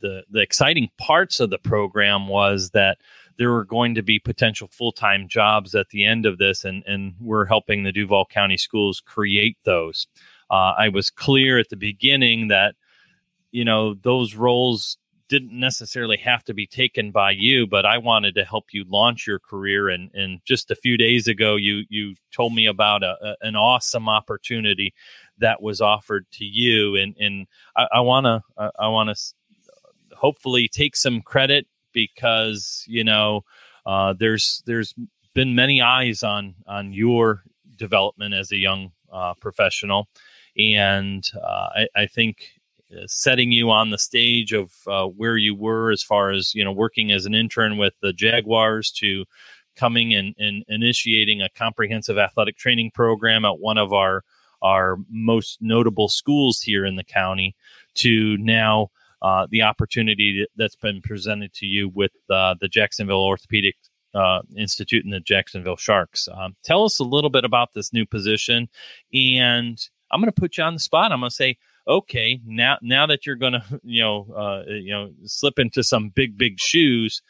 the, 0.00 0.24
the 0.30 0.40
exciting 0.40 0.90
parts 0.98 1.38
of 1.38 1.50
the 1.50 1.58
program 1.58 2.26
was 2.26 2.70
that 2.70 2.98
there 3.38 3.52
were 3.52 3.64
going 3.64 3.94
to 3.94 4.02
be 4.02 4.18
potential 4.18 4.68
full 4.70 4.92
time 4.92 5.28
jobs 5.28 5.74
at 5.74 5.88
the 5.90 6.04
end 6.04 6.26
of 6.26 6.38
this, 6.38 6.64
and, 6.64 6.82
and 6.86 7.14
we're 7.20 7.46
helping 7.46 7.82
the 7.82 7.92
Duval 7.92 8.26
County 8.26 8.56
schools 8.56 9.02
create 9.04 9.58
those. 9.64 10.06
uh, 10.50 10.72
I 10.78 10.88
was 10.88 11.10
clear 11.10 11.58
at 11.58 11.68
the 11.68 11.76
beginning 11.76 12.48
that 12.48 12.74
you 13.52 13.64
know 13.64 13.94
those 13.94 14.34
roles 14.34 14.98
didn't 15.28 15.58
necessarily 15.58 16.16
have 16.18 16.44
to 16.44 16.54
be 16.54 16.66
taken 16.66 17.10
by 17.10 17.32
you, 17.32 17.66
but 17.66 17.84
I 17.84 17.98
wanted 17.98 18.34
to 18.36 18.44
help 18.44 18.66
you 18.72 18.84
launch 18.88 19.26
your 19.26 19.40
career. 19.40 19.88
And, 19.88 20.10
and 20.14 20.40
just 20.44 20.70
a 20.70 20.76
few 20.76 20.96
days 20.96 21.26
ago, 21.26 21.56
you 21.56 21.82
you 21.88 22.14
told 22.32 22.54
me 22.54 22.66
about 22.66 23.02
a, 23.02 23.16
a 23.22 23.36
an 23.46 23.56
awesome 23.56 24.08
opportunity 24.08 24.94
that 25.38 25.60
was 25.60 25.80
offered 25.80 26.26
to 26.32 26.44
you, 26.44 26.96
and 26.96 27.16
and 27.18 27.46
I 27.76 28.00
want 28.00 28.26
to 28.26 28.70
I 28.78 28.88
want 28.88 29.16
to 29.16 30.16
hopefully 30.16 30.68
take 30.68 30.96
some 30.96 31.20
credit 31.20 31.66
because 31.96 32.84
you 32.86 33.02
know 33.02 33.42
uh, 33.86 34.14
there's 34.16 34.62
there's 34.66 34.94
been 35.34 35.56
many 35.56 35.80
eyes 35.80 36.22
on 36.22 36.54
on 36.68 36.92
your 36.92 37.42
development 37.76 38.34
as 38.34 38.52
a 38.52 38.56
young 38.56 38.92
uh, 39.10 39.32
professional, 39.40 40.08
and 40.56 41.24
uh, 41.42 41.68
I, 41.74 41.88
I 41.96 42.06
think 42.06 42.50
uh, 42.92 43.06
setting 43.06 43.50
you 43.50 43.70
on 43.70 43.90
the 43.90 43.98
stage 43.98 44.52
of 44.52 44.72
uh, 44.86 45.06
where 45.06 45.38
you 45.38 45.54
were 45.56 45.90
as 45.90 46.02
far 46.02 46.30
as 46.30 46.54
you 46.54 46.62
know 46.62 46.72
working 46.72 47.10
as 47.10 47.24
an 47.24 47.34
intern 47.34 47.78
with 47.78 47.94
the 48.02 48.12
Jaguars 48.12 48.92
to 48.98 49.24
coming 49.74 50.14
and, 50.14 50.34
and 50.38 50.64
initiating 50.68 51.40
a 51.40 51.48
comprehensive 51.50 52.18
athletic 52.18 52.56
training 52.56 52.90
program 52.94 53.44
at 53.44 53.58
one 53.58 53.78
of 53.78 53.92
our 53.92 54.22
our 54.62 54.96
most 55.10 55.58
notable 55.60 56.08
schools 56.08 56.60
here 56.60 56.84
in 56.84 56.96
the 56.96 57.04
county 57.04 57.54
to 57.94 58.36
now 58.38 58.90
uh, 59.26 59.44
the 59.50 59.62
opportunity 59.62 60.46
that's 60.54 60.76
been 60.76 61.02
presented 61.02 61.52
to 61.52 61.66
you 61.66 61.88
with 61.88 62.12
uh, 62.30 62.54
the 62.60 62.68
Jacksonville 62.68 63.24
Orthopedic 63.24 63.74
uh, 64.14 64.42
Institute 64.56 65.04
and 65.04 65.12
the 65.12 65.18
Jacksonville 65.18 65.76
Sharks. 65.76 66.28
Um, 66.32 66.54
tell 66.62 66.84
us 66.84 67.00
a 67.00 67.04
little 67.04 67.28
bit 67.28 67.44
about 67.44 67.72
this 67.74 67.92
new 67.92 68.06
position, 68.06 68.68
and 69.12 69.76
I'm 70.12 70.20
going 70.20 70.32
to 70.32 70.40
put 70.40 70.56
you 70.56 70.62
on 70.62 70.74
the 70.74 70.78
spot. 70.78 71.10
I'm 71.10 71.18
going 71.18 71.30
to 71.30 71.34
say, 71.34 71.56
okay, 71.88 72.40
now 72.46 72.78
now 72.82 73.04
that 73.06 73.26
you're 73.26 73.34
going 73.34 73.52
to 73.54 73.80
you 73.82 74.00
know 74.00 74.28
uh, 74.32 74.62
you 74.68 74.92
know 74.92 75.10
slip 75.24 75.58
into 75.58 75.82
some 75.82 76.10
big 76.10 76.38
big 76.38 76.60
shoes, 76.60 77.20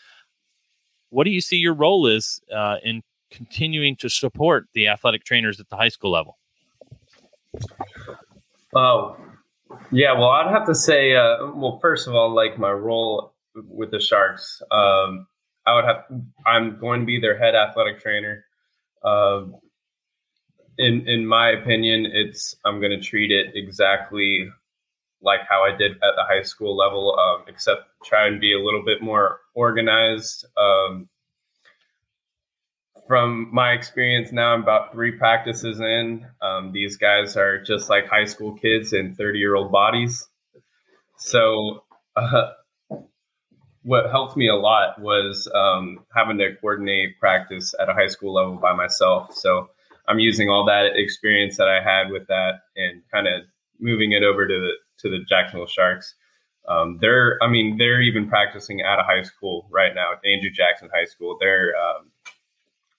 what 1.08 1.24
do 1.24 1.30
you 1.30 1.40
see 1.40 1.56
your 1.56 1.74
role 1.74 2.06
is 2.06 2.42
uh, 2.54 2.76
in 2.84 3.02
continuing 3.30 3.96
to 3.96 4.10
support 4.10 4.66
the 4.74 4.86
athletic 4.86 5.24
trainers 5.24 5.60
at 5.60 5.70
the 5.70 5.76
high 5.76 5.88
school 5.88 6.10
level? 6.10 6.36
Oh, 8.74 9.16
yeah. 9.90 10.12
Well, 10.12 10.30
I'd 10.30 10.52
have 10.52 10.66
to 10.66 10.74
say, 10.74 11.14
uh, 11.14 11.52
well, 11.54 11.78
first 11.80 12.06
of 12.08 12.14
all, 12.14 12.34
like 12.34 12.58
my 12.58 12.70
role 12.70 13.34
with 13.54 13.90
the 13.90 14.00
Sharks, 14.00 14.62
um, 14.70 15.26
I 15.66 15.74
would 15.74 15.84
have. 15.84 16.04
I'm 16.46 16.78
going 16.78 17.00
to 17.00 17.06
be 17.06 17.20
their 17.20 17.38
head 17.38 17.54
athletic 17.54 18.00
trainer. 18.00 18.44
Uh, 19.02 19.46
in 20.78 21.08
in 21.08 21.26
my 21.26 21.50
opinion, 21.50 22.06
it's 22.12 22.56
I'm 22.64 22.80
going 22.80 22.92
to 22.92 23.00
treat 23.00 23.30
it 23.30 23.52
exactly 23.54 24.48
like 25.22 25.40
how 25.48 25.64
I 25.64 25.76
did 25.76 25.92
at 25.92 26.14
the 26.16 26.24
high 26.24 26.42
school 26.42 26.76
level, 26.76 27.18
um, 27.18 27.44
except 27.48 27.82
try 28.04 28.26
and 28.26 28.40
be 28.40 28.52
a 28.52 28.60
little 28.60 28.84
bit 28.84 29.02
more 29.02 29.40
organized. 29.54 30.46
Um, 30.56 31.08
from 33.06 33.48
my 33.52 33.72
experience 33.72 34.32
now, 34.32 34.52
I'm 34.52 34.62
about 34.62 34.92
three 34.92 35.12
practices 35.12 35.80
in. 35.80 36.26
Um, 36.42 36.72
these 36.72 36.96
guys 36.96 37.36
are 37.36 37.62
just 37.62 37.88
like 37.88 38.06
high 38.06 38.24
school 38.24 38.54
kids 38.54 38.92
in 38.92 39.14
30 39.14 39.38
year 39.38 39.54
old 39.54 39.72
bodies. 39.72 40.26
So, 41.18 41.84
uh, 42.16 42.50
what 43.82 44.10
helped 44.10 44.36
me 44.36 44.48
a 44.48 44.56
lot 44.56 45.00
was 45.00 45.48
um, 45.54 46.04
having 46.14 46.38
to 46.38 46.56
coordinate 46.60 47.18
practice 47.20 47.72
at 47.80 47.88
a 47.88 47.94
high 47.94 48.08
school 48.08 48.34
level 48.34 48.56
by 48.56 48.74
myself. 48.74 49.34
So, 49.34 49.70
I'm 50.08 50.18
using 50.18 50.48
all 50.48 50.64
that 50.66 50.92
experience 50.94 51.56
that 51.56 51.68
I 51.68 51.82
had 51.82 52.10
with 52.10 52.26
that 52.28 52.60
and 52.76 53.02
kind 53.12 53.26
of 53.26 53.42
moving 53.80 54.12
it 54.12 54.22
over 54.22 54.46
to 54.46 54.54
the 54.54 54.72
to 54.98 55.10
the 55.10 55.24
Jacksonville 55.28 55.66
Sharks. 55.66 56.14
Um, 56.68 56.98
they're, 57.00 57.38
I 57.42 57.48
mean, 57.48 57.76
they're 57.76 58.00
even 58.00 58.28
practicing 58.28 58.80
at 58.80 58.98
a 58.98 59.04
high 59.04 59.22
school 59.22 59.68
right 59.70 59.94
now, 59.94 60.12
Andrew 60.24 60.50
Jackson 60.50 60.88
High 60.92 61.04
School. 61.04 61.36
They're 61.38 61.72
um, 61.76 62.10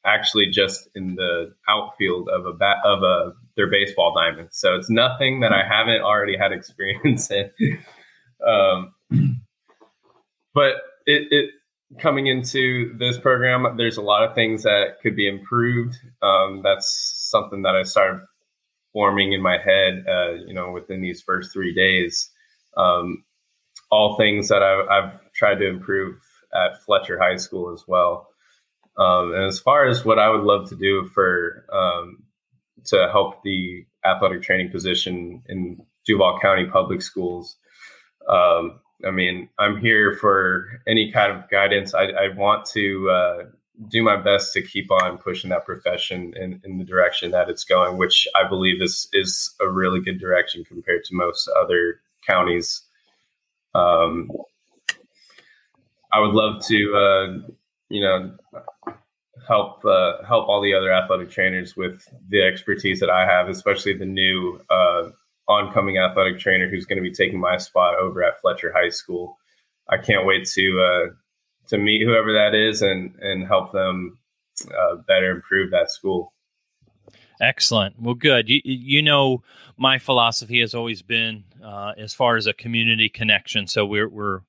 actually 0.05 0.47
just 0.47 0.87
in 0.95 1.15
the 1.15 1.53
outfield 1.67 2.29
of 2.29 2.45
a 2.45 2.53
bat 2.53 2.77
of 2.85 3.03
a 3.03 3.33
their 3.55 3.69
baseball 3.69 4.13
diamond. 4.15 4.49
So 4.51 4.75
it's 4.75 4.89
nothing 4.89 5.41
that 5.41 5.51
I 5.51 5.63
haven't 5.67 6.01
already 6.01 6.37
had 6.37 6.51
experience 6.51 7.29
in. 7.31 7.49
um, 8.45 8.93
but 10.53 10.75
it, 11.05 11.27
it 11.31 11.49
coming 11.99 12.27
into 12.27 12.95
this 12.97 13.17
program, 13.17 13.77
there's 13.77 13.97
a 13.97 14.01
lot 14.01 14.23
of 14.23 14.35
things 14.35 14.63
that 14.63 14.97
could 15.01 15.15
be 15.15 15.27
improved. 15.27 15.95
Um, 16.21 16.61
that's 16.63 17.27
something 17.31 17.63
that 17.63 17.75
I 17.75 17.83
started 17.83 18.21
forming 18.93 19.33
in 19.33 19.41
my 19.41 19.57
head, 19.57 20.05
uh, 20.07 20.33
you 20.45 20.53
know, 20.53 20.71
within 20.71 21.01
these 21.01 21.21
first 21.21 21.53
three 21.53 21.73
days. 21.73 22.29
Um, 22.75 23.23
all 23.89 24.17
things 24.17 24.49
that 24.49 24.61
I've, 24.61 24.87
I've 24.89 25.33
tried 25.33 25.55
to 25.55 25.67
improve 25.67 26.17
at 26.53 26.81
Fletcher 26.83 27.17
High 27.19 27.37
School 27.37 27.73
as 27.73 27.83
well. 27.87 28.29
Um, 28.97 29.33
and 29.33 29.43
as 29.45 29.59
far 29.59 29.85
as 29.85 30.03
what 30.03 30.19
I 30.19 30.29
would 30.29 30.43
love 30.43 30.69
to 30.69 30.75
do 30.75 31.05
for 31.13 31.65
um, 31.71 32.23
to 32.85 33.09
help 33.11 33.43
the 33.43 33.85
athletic 34.05 34.41
training 34.41 34.71
position 34.71 35.43
in 35.47 35.81
Duval 36.05 36.39
County 36.39 36.65
Public 36.65 37.01
Schools, 37.01 37.57
um, 38.27 38.79
I 39.05 39.11
mean, 39.11 39.49
I'm 39.59 39.77
here 39.77 40.17
for 40.19 40.81
any 40.87 41.11
kind 41.11 41.31
of 41.31 41.49
guidance. 41.49 41.93
I, 41.93 42.05
I 42.05 42.27
want 42.35 42.65
to 42.67 43.09
uh, 43.09 43.43
do 43.89 44.01
my 44.01 44.15
best 44.15 44.53
to 44.53 44.61
keep 44.61 44.91
on 44.91 45.19
pushing 45.19 45.51
that 45.51 45.65
profession 45.65 46.33
in, 46.35 46.59
in 46.63 46.79
the 46.79 46.83
direction 46.83 47.31
that 47.31 47.49
it's 47.49 47.63
going, 47.63 47.97
which 47.97 48.27
I 48.35 48.47
believe 48.47 48.81
is 48.81 49.07
is 49.13 49.53
a 49.61 49.69
really 49.69 50.01
good 50.01 50.19
direction 50.19 50.63
compared 50.63 51.03
to 51.05 51.15
most 51.15 51.47
other 51.49 52.01
counties. 52.25 52.81
Um, 53.75 54.31
I 56.11 56.19
would 56.19 56.33
love 56.33 56.65
to, 56.65 56.95
uh, 56.95 57.51
you 57.89 58.01
know, 58.01 58.35
help 59.47 59.83
uh, 59.85 60.23
help 60.23 60.47
all 60.47 60.61
the 60.61 60.73
other 60.73 60.91
athletic 60.91 61.29
trainers 61.29 61.75
with 61.75 62.07
the 62.29 62.41
expertise 62.41 62.99
that 62.99 63.09
I 63.09 63.25
have, 63.25 63.49
especially 63.49 63.93
the 63.93 64.05
new 64.05 64.61
uh, 64.69 65.09
oncoming 65.47 65.97
athletic 65.97 66.39
trainer 66.39 66.69
who's 66.69 66.85
going 66.85 66.97
to 66.97 67.09
be 67.09 67.13
taking 67.13 67.39
my 67.39 67.57
spot 67.57 67.95
over 67.95 68.23
at 68.23 68.39
Fletcher 68.41 68.73
High 68.73 68.89
School. 68.89 69.37
I 69.89 69.97
can't 69.97 70.25
wait 70.25 70.47
to 70.49 70.81
uh, 70.81 71.13
to 71.67 71.77
meet 71.77 72.05
whoever 72.05 72.33
that 72.33 72.53
is 72.53 72.81
and 72.81 73.15
and 73.21 73.47
help 73.47 73.71
them 73.71 74.17
uh, 74.65 74.95
better 75.07 75.31
improve 75.31 75.71
that 75.71 75.91
school. 75.91 76.33
Excellent. 77.39 78.01
Well, 78.01 78.15
good. 78.15 78.49
You, 78.49 78.61
you 78.63 79.01
know, 79.03 79.43
my 79.77 79.99
philosophy 79.99 80.59
has 80.61 80.73
always 80.73 81.03
been 81.03 81.43
uh, 81.63 81.93
as 81.97 82.13
far 82.13 82.35
as 82.35 82.47
a 82.47 82.53
community 82.53 83.09
connection. 83.09 83.67
So 83.67 83.85
we're 83.85 84.09
we're 84.09 84.41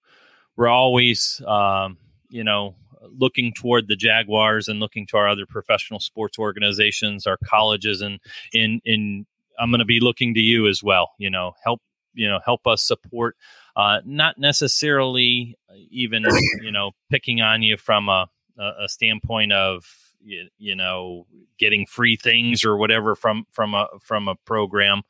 we're 0.57 0.68
always 0.68 1.42
um, 1.47 1.99
you 2.30 2.45
know 2.45 2.75
looking 3.02 3.52
toward 3.52 3.88
the 3.88 3.97
Jaguars 3.97 4.69
and 4.69 4.81
looking 4.81 5.07
to 5.09 5.17
our 5.17 5.28
other 5.28 5.47
professional 5.47 6.00
sports 6.00 6.38
organizations, 6.38 7.26
our 7.26 7.38
colleges, 7.45 8.00
and 8.00 8.21
in 8.52 8.81
in 8.85 9.26
I'm 9.59 9.71
going 9.71 9.81
to 9.81 9.85
be 9.85 10.00
looking 10.00 10.35
to 10.35 10.40
you 10.40 10.69
as 10.69 10.83
well. 10.83 11.11
You 11.19 11.31
know, 11.31 11.55
help 11.62 11.81
you 12.14 12.28
know 12.28 12.40
help 12.45 12.67
us 12.67 12.87
support, 12.87 13.37
uh, 13.76 14.00
not 14.05 14.38
necessarily 14.38 15.57
even 15.90 16.25
you 16.62 16.73
know 16.73 16.93
picking 17.11 17.40
on 17.40 17.62
you 17.62 17.76
from 17.76 18.09
a 18.09 18.28
a 18.59 18.88
standpoint 18.88 19.52
of 19.52 19.85
you, 20.21 20.49
you 20.59 20.75
know 20.75 21.26
getting 21.59 21.87
free 21.87 22.17
things 22.17 22.64
or 22.64 22.76
whatever 22.76 23.14
from 23.14 23.47
from 23.52 23.75
a 23.75 23.87
from 24.00 24.28
a 24.28 24.35
program 24.35 25.02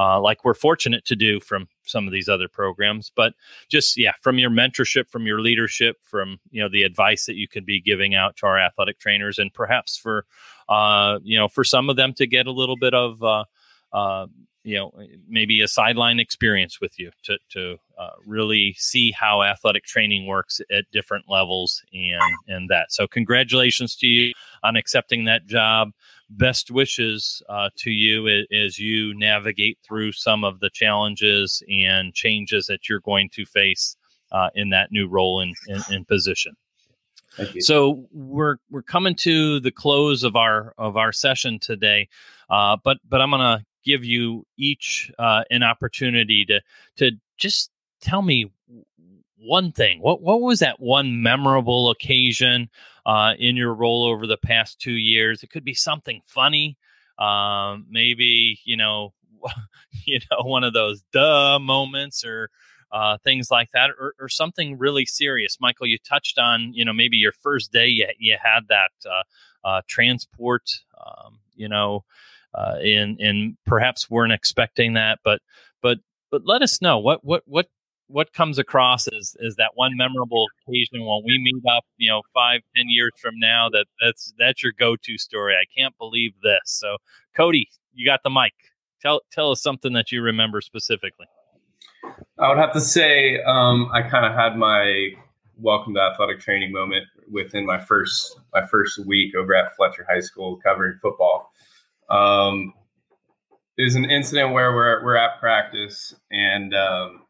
uh, 0.00 0.18
like 0.18 0.44
we're 0.46 0.54
fortunate 0.54 1.04
to 1.04 1.14
do 1.14 1.40
from 1.40 1.68
some 1.84 2.06
of 2.06 2.12
these 2.12 2.26
other 2.28 2.48
programs. 2.48 3.12
But 3.14 3.34
just 3.68 3.98
yeah, 3.98 4.12
from 4.22 4.38
your 4.38 4.48
mentorship, 4.48 5.10
from 5.10 5.26
your 5.26 5.40
leadership, 5.40 5.96
from 6.02 6.38
you 6.50 6.62
know 6.62 6.70
the 6.70 6.84
advice 6.84 7.26
that 7.26 7.36
you 7.36 7.46
could 7.46 7.66
be 7.66 7.82
giving 7.82 8.14
out 8.14 8.36
to 8.38 8.46
our 8.46 8.58
athletic 8.58 8.98
trainers, 8.98 9.38
and 9.38 9.52
perhaps 9.52 9.98
for 9.98 10.24
uh, 10.70 11.18
you 11.22 11.36
know 11.36 11.48
for 11.48 11.64
some 11.64 11.90
of 11.90 11.96
them 11.96 12.14
to 12.14 12.26
get 12.26 12.46
a 12.46 12.52
little 12.52 12.78
bit 12.78 12.94
of 12.94 13.22
uh, 13.22 13.44
uh, 13.92 14.26
you 14.64 14.76
know 14.76 14.90
maybe 15.28 15.60
a 15.60 15.68
sideline 15.68 16.18
experience 16.18 16.80
with 16.80 16.98
you 16.98 17.10
to 17.24 17.36
to 17.50 17.76
uh, 17.98 18.10
really 18.26 18.74
see 18.78 19.10
how 19.10 19.42
athletic 19.42 19.84
training 19.84 20.26
works 20.26 20.62
at 20.70 20.84
different 20.92 21.26
levels 21.28 21.82
and 21.92 22.22
and 22.48 22.70
that 22.70 22.92
so 22.92 23.06
congratulations 23.06 23.96
to 23.96 24.06
you 24.06 24.32
on 24.62 24.76
accepting 24.76 25.24
that 25.24 25.46
job 25.46 25.90
best 26.30 26.70
wishes 26.70 27.42
uh, 27.48 27.70
to 27.76 27.90
you 27.90 28.44
as, 28.52 28.78
you 28.78 29.12
navigate 29.18 29.78
through 29.84 30.12
some 30.12 30.44
of 30.44 30.60
the 30.60 30.70
challenges 30.70 31.62
and 31.68 32.14
changes 32.14 32.66
that 32.66 32.88
you're 32.88 33.00
going 33.00 33.28
to 33.32 33.44
face 33.44 33.96
uh, 34.32 34.48
in 34.54 34.70
that 34.70 34.92
new 34.92 35.08
role 35.08 35.40
and 35.40 36.08
position. 36.08 36.56
So 37.60 38.06
we're 38.12 38.56
we're 38.70 38.82
coming 38.82 39.14
to 39.16 39.60
the 39.60 39.70
close 39.70 40.24
of 40.24 40.36
our 40.36 40.74
of 40.78 40.96
our 40.96 41.12
session 41.12 41.58
today, 41.60 42.08
uh, 42.48 42.76
but 42.82 42.98
but 43.08 43.20
I'm 43.20 43.30
gonna 43.30 43.64
give 43.84 44.04
you 44.04 44.46
each 44.56 45.10
uh, 45.18 45.44
an 45.50 45.62
opportunity 45.62 46.44
to 46.46 46.60
to 46.96 47.12
just 47.38 47.70
tell 48.00 48.22
me 48.22 48.50
one 49.36 49.72
thing. 49.72 50.00
What 50.00 50.22
what 50.22 50.40
was 50.40 50.58
that 50.58 50.80
one 50.80 51.22
memorable 51.22 51.90
occasion 51.90 52.68
uh, 53.06 53.34
in 53.38 53.56
your 53.56 53.74
role 53.74 54.04
over 54.04 54.26
the 54.26 54.36
past 54.36 54.80
two 54.80 54.92
years? 54.92 55.42
It 55.42 55.50
could 55.50 55.64
be 55.64 55.74
something 55.74 56.22
funny. 56.24 56.76
Um, 57.18 57.86
maybe 57.90 58.60
you 58.64 58.76
know 58.76 59.12
you 60.06 60.20
know 60.30 60.42
one 60.42 60.64
of 60.64 60.72
those 60.72 61.02
duh 61.12 61.58
moments 61.58 62.24
or 62.24 62.50
uh, 62.92 63.18
things 63.22 63.50
like 63.50 63.70
that, 63.72 63.90
or, 63.90 64.14
or, 64.18 64.28
something 64.28 64.76
really 64.76 65.06
serious. 65.06 65.58
Michael, 65.60 65.86
you 65.86 65.96
touched 65.98 66.38
on 66.38 66.72
you 66.74 66.84
know 66.84 66.92
maybe 66.92 67.16
your 67.16 67.32
first 67.32 67.72
day 67.72 67.86
you, 67.86 68.08
you 68.18 68.36
had 68.42 68.66
that 68.68 68.90
uh, 69.08 69.22
uh, 69.66 69.82
transport, 69.86 70.70
um, 70.98 71.38
you 71.54 71.68
know, 71.68 72.04
uh, 72.54 72.76
and 72.82 73.20
and 73.20 73.56
perhaps 73.64 74.10
weren't 74.10 74.32
expecting 74.32 74.94
that, 74.94 75.20
but 75.24 75.40
but 75.82 75.98
but 76.30 76.42
let 76.44 76.62
us 76.62 76.82
know 76.82 76.98
what 76.98 77.24
what 77.24 77.42
what 77.46 77.68
what 78.10 78.32
comes 78.32 78.58
across 78.58 79.06
is 79.08 79.36
is 79.40 79.56
that 79.56 79.70
one 79.74 79.96
memorable 79.96 80.46
occasion 80.66 81.06
when 81.06 81.22
we 81.24 81.38
meet 81.42 81.62
up, 81.70 81.84
you 81.96 82.10
know, 82.10 82.22
five, 82.34 82.60
ten 82.76 82.86
years 82.88 83.12
from 83.20 83.38
now. 83.38 83.68
That 83.70 83.86
that's 84.02 84.32
that's 84.38 84.62
your 84.62 84.72
go-to 84.78 85.16
story. 85.18 85.54
I 85.54 85.64
can't 85.78 85.96
believe 85.98 86.32
this. 86.42 86.60
So, 86.64 86.96
Cody, 87.36 87.68
you 87.94 88.08
got 88.08 88.20
the 88.22 88.30
mic. 88.30 88.52
Tell 89.00 89.20
tell 89.30 89.50
us 89.52 89.62
something 89.62 89.92
that 89.92 90.12
you 90.12 90.22
remember 90.22 90.60
specifically. 90.60 91.26
I 92.38 92.48
would 92.48 92.58
have 92.58 92.72
to 92.72 92.80
say 92.80 93.40
um, 93.42 93.90
I 93.92 94.02
kind 94.02 94.26
of 94.26 94.34
had 94.34 94.56
my 94.56 95.10
welcome 95.56 95.94
to 95.94 96.00
athletic 96.00 96.40
training 96.40 96.72
moment 96.72 97.04
within 97.30 97.64
my 97.66 97.78
first 97.78 98.38
my 98.52 98.66
first 98.66 98.98
week 99.06 99.34
over 99.34 99.54
at 99.54 99.76
Fletcher 99.76 100.06
High 100.10 100.20
School 100.20 100.56
covering 100.56 100.98
football. 101.00 101.52
Um, 102.08 102.74
was 103.78 103.94
an 103.94 104.10
incident 104.10 104.52
where 104.52 104.74
we're 104.74 105.02
we're 105.04 105.16
at 105.16 105.38
practice 105.40 106.14
and 106.30 106.74
um, 106.74 107.22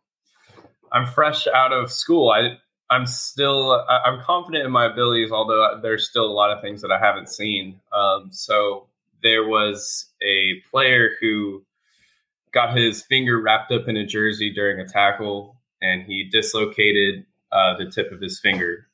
I'm 0.92 1.06
fresh 1.06 1.47
out 1.47 1.73
of 1.73 1.90
school. 1.90 2.30
I 2.30 2.59
I'm 2.90 3.06
still 3.06 3.85
I'm 3.88 4.20
confident 4.20 4.66
in 4.66 4.73
my 4.73 4.87
abilities, 4.87 5.30
although 5.30 5.78
there's 5.80 6.09
still 6.09 6.26
a 6.26 6.32
lot 6.32 6.50
of 6.50 6.61
things 6.61 6.82
that 6.82 6.90
I 6.90 6.99
haven't 6.99 7.28
seen. 7.28 7.80
Um, 7.92 8.30
so 8.32 8.88
there 9.23 9.47
was 9.47 10.06
a 10.23 10.61
player 10.70 11.11
who 11.20 11.62
got 12.52 12.76
his 12.76 13.02
finger 13.02 13.40
wrapped 13.40 13.70
up 13.70 13.87
in 13.87 13.97
a 13.97 14.04
jersey 14.04 14.52
during 14.52 14.80
a 14.80 14.88
tackle, 14.88 15.56
and 15.80 16.02
he 16.02 16.25
dislocated 16.25 17.25
uh, 17.52 17.76
the 17.76 17.88
tip 17.88 18.11
of 18.11 18.20
his 18.20 18.40
finger. 18.40 18.87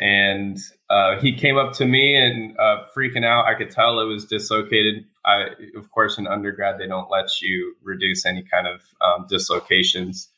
And 0.00 0.58
uh, 0.88 1.20
he 1.20 1.36
came 1.36 1.58
up 1.58 1.74
to 1.74 1.84
me 1.84 2.16
and 2.16 2.58
uh, 2.58 2.86
freaking 2.96 3.24
out. 3.24 3.44
I 3.46 3.54
could 3.54 3.70
tell 3.70 4.00
it 4.00 4.06
was 4.06 4.24
dislocated. 4.24 5.04
I, 5.24 5.48
of 5.76 5.90
course, 5.90 6.16
in 6.16 6.26
undergrad, 6.26 6.78
they 6.78 6.86
don't 6.86 7.10
let 7.10 7.42
you 7.42 7.74
reduce 7.82 8.24
any 8.24 8.42
kind 8.42 8.66
of 8.66 8.80
um, 9.02 9.26
dislocations. 9.28 10.28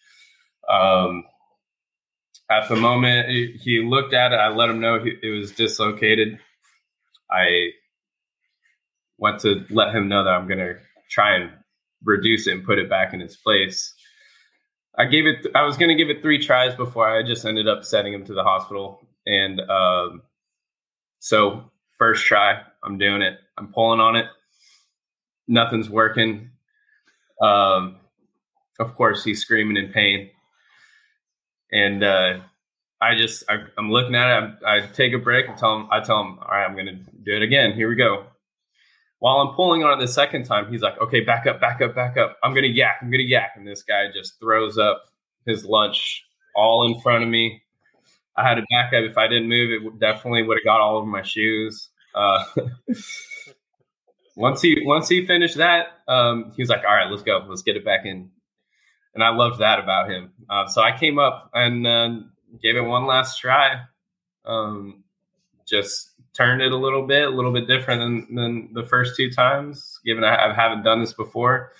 Um, 0.68 1.24
at 2.50 2.68
the 2.68 2.76
moment, 2.76 3.28
he 3.28 3.82
looked 3.82 4.14
at 4.14 4.32
it. 4.32 4.36
I 4.36 4.48
let 4.48 4.68
him 4.68 4.80
know 4.80 4.98
it 5.04 5.28
was 5.28 5.52
dislocated. 5.52 6.38
I 7.30 7.70
went 9.18 9.40
to 9.40 9.64
let 9.70 9.94
him 9.94 10.08
know 10.08 10.24
that 10.24 10.30
I'm 10.30 10.46
going 10.46 10.58
to 10.58 10.76
try 11.08 11.36
and 11.36 11.50
reduce 12.04 12.46
it 12.46 12.52
and 12.52 12.64
put 12.64 12.78
it 12.78 12.90
back 12.90 13.14
in 13.14 13.22
its 13.22 13.36
place. 13.36 13.94
I 14.98 15.06
gave 15.06 15.26
it. 15.26 15.46
I 15.54 15.64
was 15.64 15.78
going 15.78 15.88
to 15.88 15.94
give 15.94 16.10
it 16.10 16.20
three 16.20 16.38
tries 16.38 16.74
before 16.74 17.08
I 17.08 17.22
just 17.22 17.46
ended 17.46 17.68
up 17.68 17.84
sending 17.84 18.12
him 18.12 18.24
to 18.26 18.34
the 18.34 18.42
hospital. 18.42 19.06
And 19.24 19.60
um, 19.60 20.22
so, 21.20 21.70
first 21.98 22.26
try, 22.26 22.60
I'm 22.84 22.98
doing 22.98 23.22
it. 23.22 23.38
I'm 23.56 23.72
pulling 23.72 24.00
on 24.00 24.16
it. 24.16 24.26
Nothing's 25.48 25.88
working. 25.88 26.50
Um, 27.40 27.96
of 28.78 28.94
course, 28.94 29.24
he's 29.24 29.40
screaming 29.40 29.76
in 29.76 29.92
pain 29.92 30.30
and 31.72 32.04
uh, 32.04 32.40
I 33.00 33.16
just 33.16 33.44
I, 33.48 33.64
am 33.78 33.90
looking 33.90 34.14
at 34.14 34.44
it. 34.44 34.50
I, 34.64 34.76
I, 34.76 34.80
take 34.86 35.12
a 35.14 35.18
break 35.18 35.48
and 35.48 35.56
tell 35.56 35.76
him. 35.76 35.88
I 35.90 36.00
tell 36.00 36.20
him, 36.20 36.38
all 36.38 36.48
right, 36.50 36.64
I'm 36.64 36.74
going 36.74 36.86
to 36.86 36.94
do 36.94 37.34
it 37.34 37.42
again. 37.42 37.72
Here 37.72 37.88
we 37.88 37.96
go. 37.96 38.26
While 39.18 39.38
I'm 39.38 39.54
pulling 39.54 39.82
on 39.82 39.98
it 39.98 40.00
the 40.00 40.12
second 40.12 40.44
time, 40.44 40.70
he's 40.70 40.82
like, 40.82 41.00
okay, 41.00 41.20
back 41.20 41.46
up, 41.46 41.60
back 41.60 41.80
up, 41.80 41.94
back 41.94 42.16
up. 42.16 42.36
I'm 42.42 42.52
going 42.52 42.64
to 42.64 42.68
yak. 42.68 42.98
I'm 43.00 43.10
going 43.10 43.20
to 43.20 43.28
yak. 43.28 43.52
And 43.56 43.66
this 43.66 43.82
guy 43.82 44.06
just 44.12 44.38
throws 44.38 44.78
up 44.78 45.04
his 45.46 45.64
lunch 45.64 46.24
all 46.54 46.86
in 46.86 47.00
front 47.00 47.24
of 47.24 47.30
me. 47.30 47.62
I 48.36 48.46
had 48.48 48.54
to 48.56 48.62
back 48.70 48.92
up. 48.92 49.08
If 49.08 49.18
I 49.18 49.28
didn't 49.28 49.48
move, 49.48 49.70
it 49.70 49.98
definitely 50.00 50.42
would 50.42 50.58
have 50.58 50.64
got 50.64 50.80
all 50.80 50.96
over 50.96 51.06
my 51.06 51.22
shoes. 51.22 51.88
Uh, 52.14 52.44
once 54.36 54.62
he 54.62 54.80
once 54.84 55.08
he 55.08 55.26
finished 55.26 55.56
that, 55.56 55.88
um, 56.08 56.52
he 56.56 56.62
was 56.62 56.68
like, 56.68 56.82
"All 56.86 56.94
right, 56.94 57.10
let's 57.10 57.22
go. 57.22 57.44
Let's 57.48 57.62
get 57.62 57.76
it 57.76 57.84
back 57.84 58.06
in 58.06 58.30
and 59.14 59.22
I 59.22 59.30
loved 59.30 59.60
that 59.60 59.78
about 59.78 60.10
him. 60.10 60.32
Uh, 60.48 60.66
so 60.66 60.82
I 60.82 60.96
came 60.96 61.18
up 61.18 61.50
and 61.54 61.86
uh, 61.86 62.10
gave 62.62 62.76
it 62.76 62.82
one 62.82 63.06
last 63.06 63.38
try. 63.38 63.82
Um, 64.44 65.04
just 65.66 66.10
turned 66.34 66.62
it 66.62 66.72
a 66.72 66.76
little 66.76 67.06
bit, 67.06 67.24
a 67.24 67.30
little 67.30 67.52
bit 67.52 67.66
different 67.66 68.00
than, 68.00 68.34
than 68.34 68.70
the 68.72 68.86
first 68.86 69.16
two 69.16 69.30
times, 69.30 70.00
given 70.04 70.24
I, 70.24 70.50
I 70.50 70.54
haven't 70.54 70.82
done 70.82 71.00
this 71.00 71.12
before. 71.12 71.72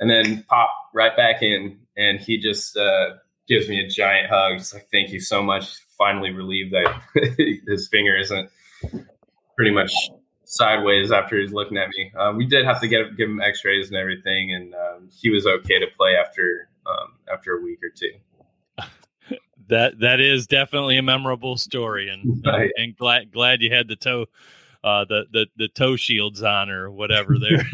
And 0.00 0.08
then 0.08 0.44
pop 0.48 0.70
right 0.94 1.16
back 1.16 1.42
in, 1.42 1.80
and 1.96 2.20
he 2.20 2.38
just 2.38 2.76
uh, 2.76 3.16
gives 3.48 3.68
me 3.68 3.80
a 3.80 3.88
giant 3.88 4.30
hug. 4.30 4.58
Just 4.58 4.72
like, 4.72 4.88
thank 4.92 5.10
you 5.10 5.20
so 5.20 5.42
much. 5.42 5.76
Finally 5.96 6.30
relieved 6.30 6.72
that 6.72 7.02
his 7.66 7.88
finger 7.88 8.16
isn't 8.16 8.48
pretty 9.56 9.72
much 9.72 9.92
sideways 10.44 11.10
after 11.10 11.38
he's 11.40 11.52
looking 11.52 11.76
at 11.76 11.88
me. 11.88 12.12
Um, 12.16 12.36
we 12.36 12.46
did 12.46 12.64
have 12.64 12.80
to 12.80 12.88
get 12.88 13.16
give 13.16 13.28
him 13.28 13.40
X-rays 13.40 13.88
and 13.88 13.96
everything, 13.96 14.54
and 14.54 14.74
um, 14.74 15.10
he 15.20 15.30
was 15.30 15.46
okay 15.46 15.80
to 15.80 15.86
play 15.96 16.14
after 16.14 16.68
um, 16.88 17.14
after 17.32 17.58
a 17.58 17.62
week 17.62 17.78
or 17.82 17.90
two. 17.90 18.88
that 19.68 19.98
that 20.00 20.20
is 20.20 20.46
definitely 20.46 20.96
a 20.96 21.02
memorable 21.02 21.56
story, 21.56 22.08
and 22.08 22.42
right. 22.46 22.70
and 22.76 22.96
glad 22.96 23.32
glad 23.32 23.62
you 23.62 23.72
had 23.72 23.88
the 23.88 23.96
toe 23.96 24.26
uh, 24.84 25.04
the 25.04 25.26
the 25.32 25.46
the 25.56 25.68
toe 25.68 25.96
shields 25.96 26.42
on 26.42 26.70
or 26.70 26.90
whatever 26.90 27.36
there. 27.38 27.66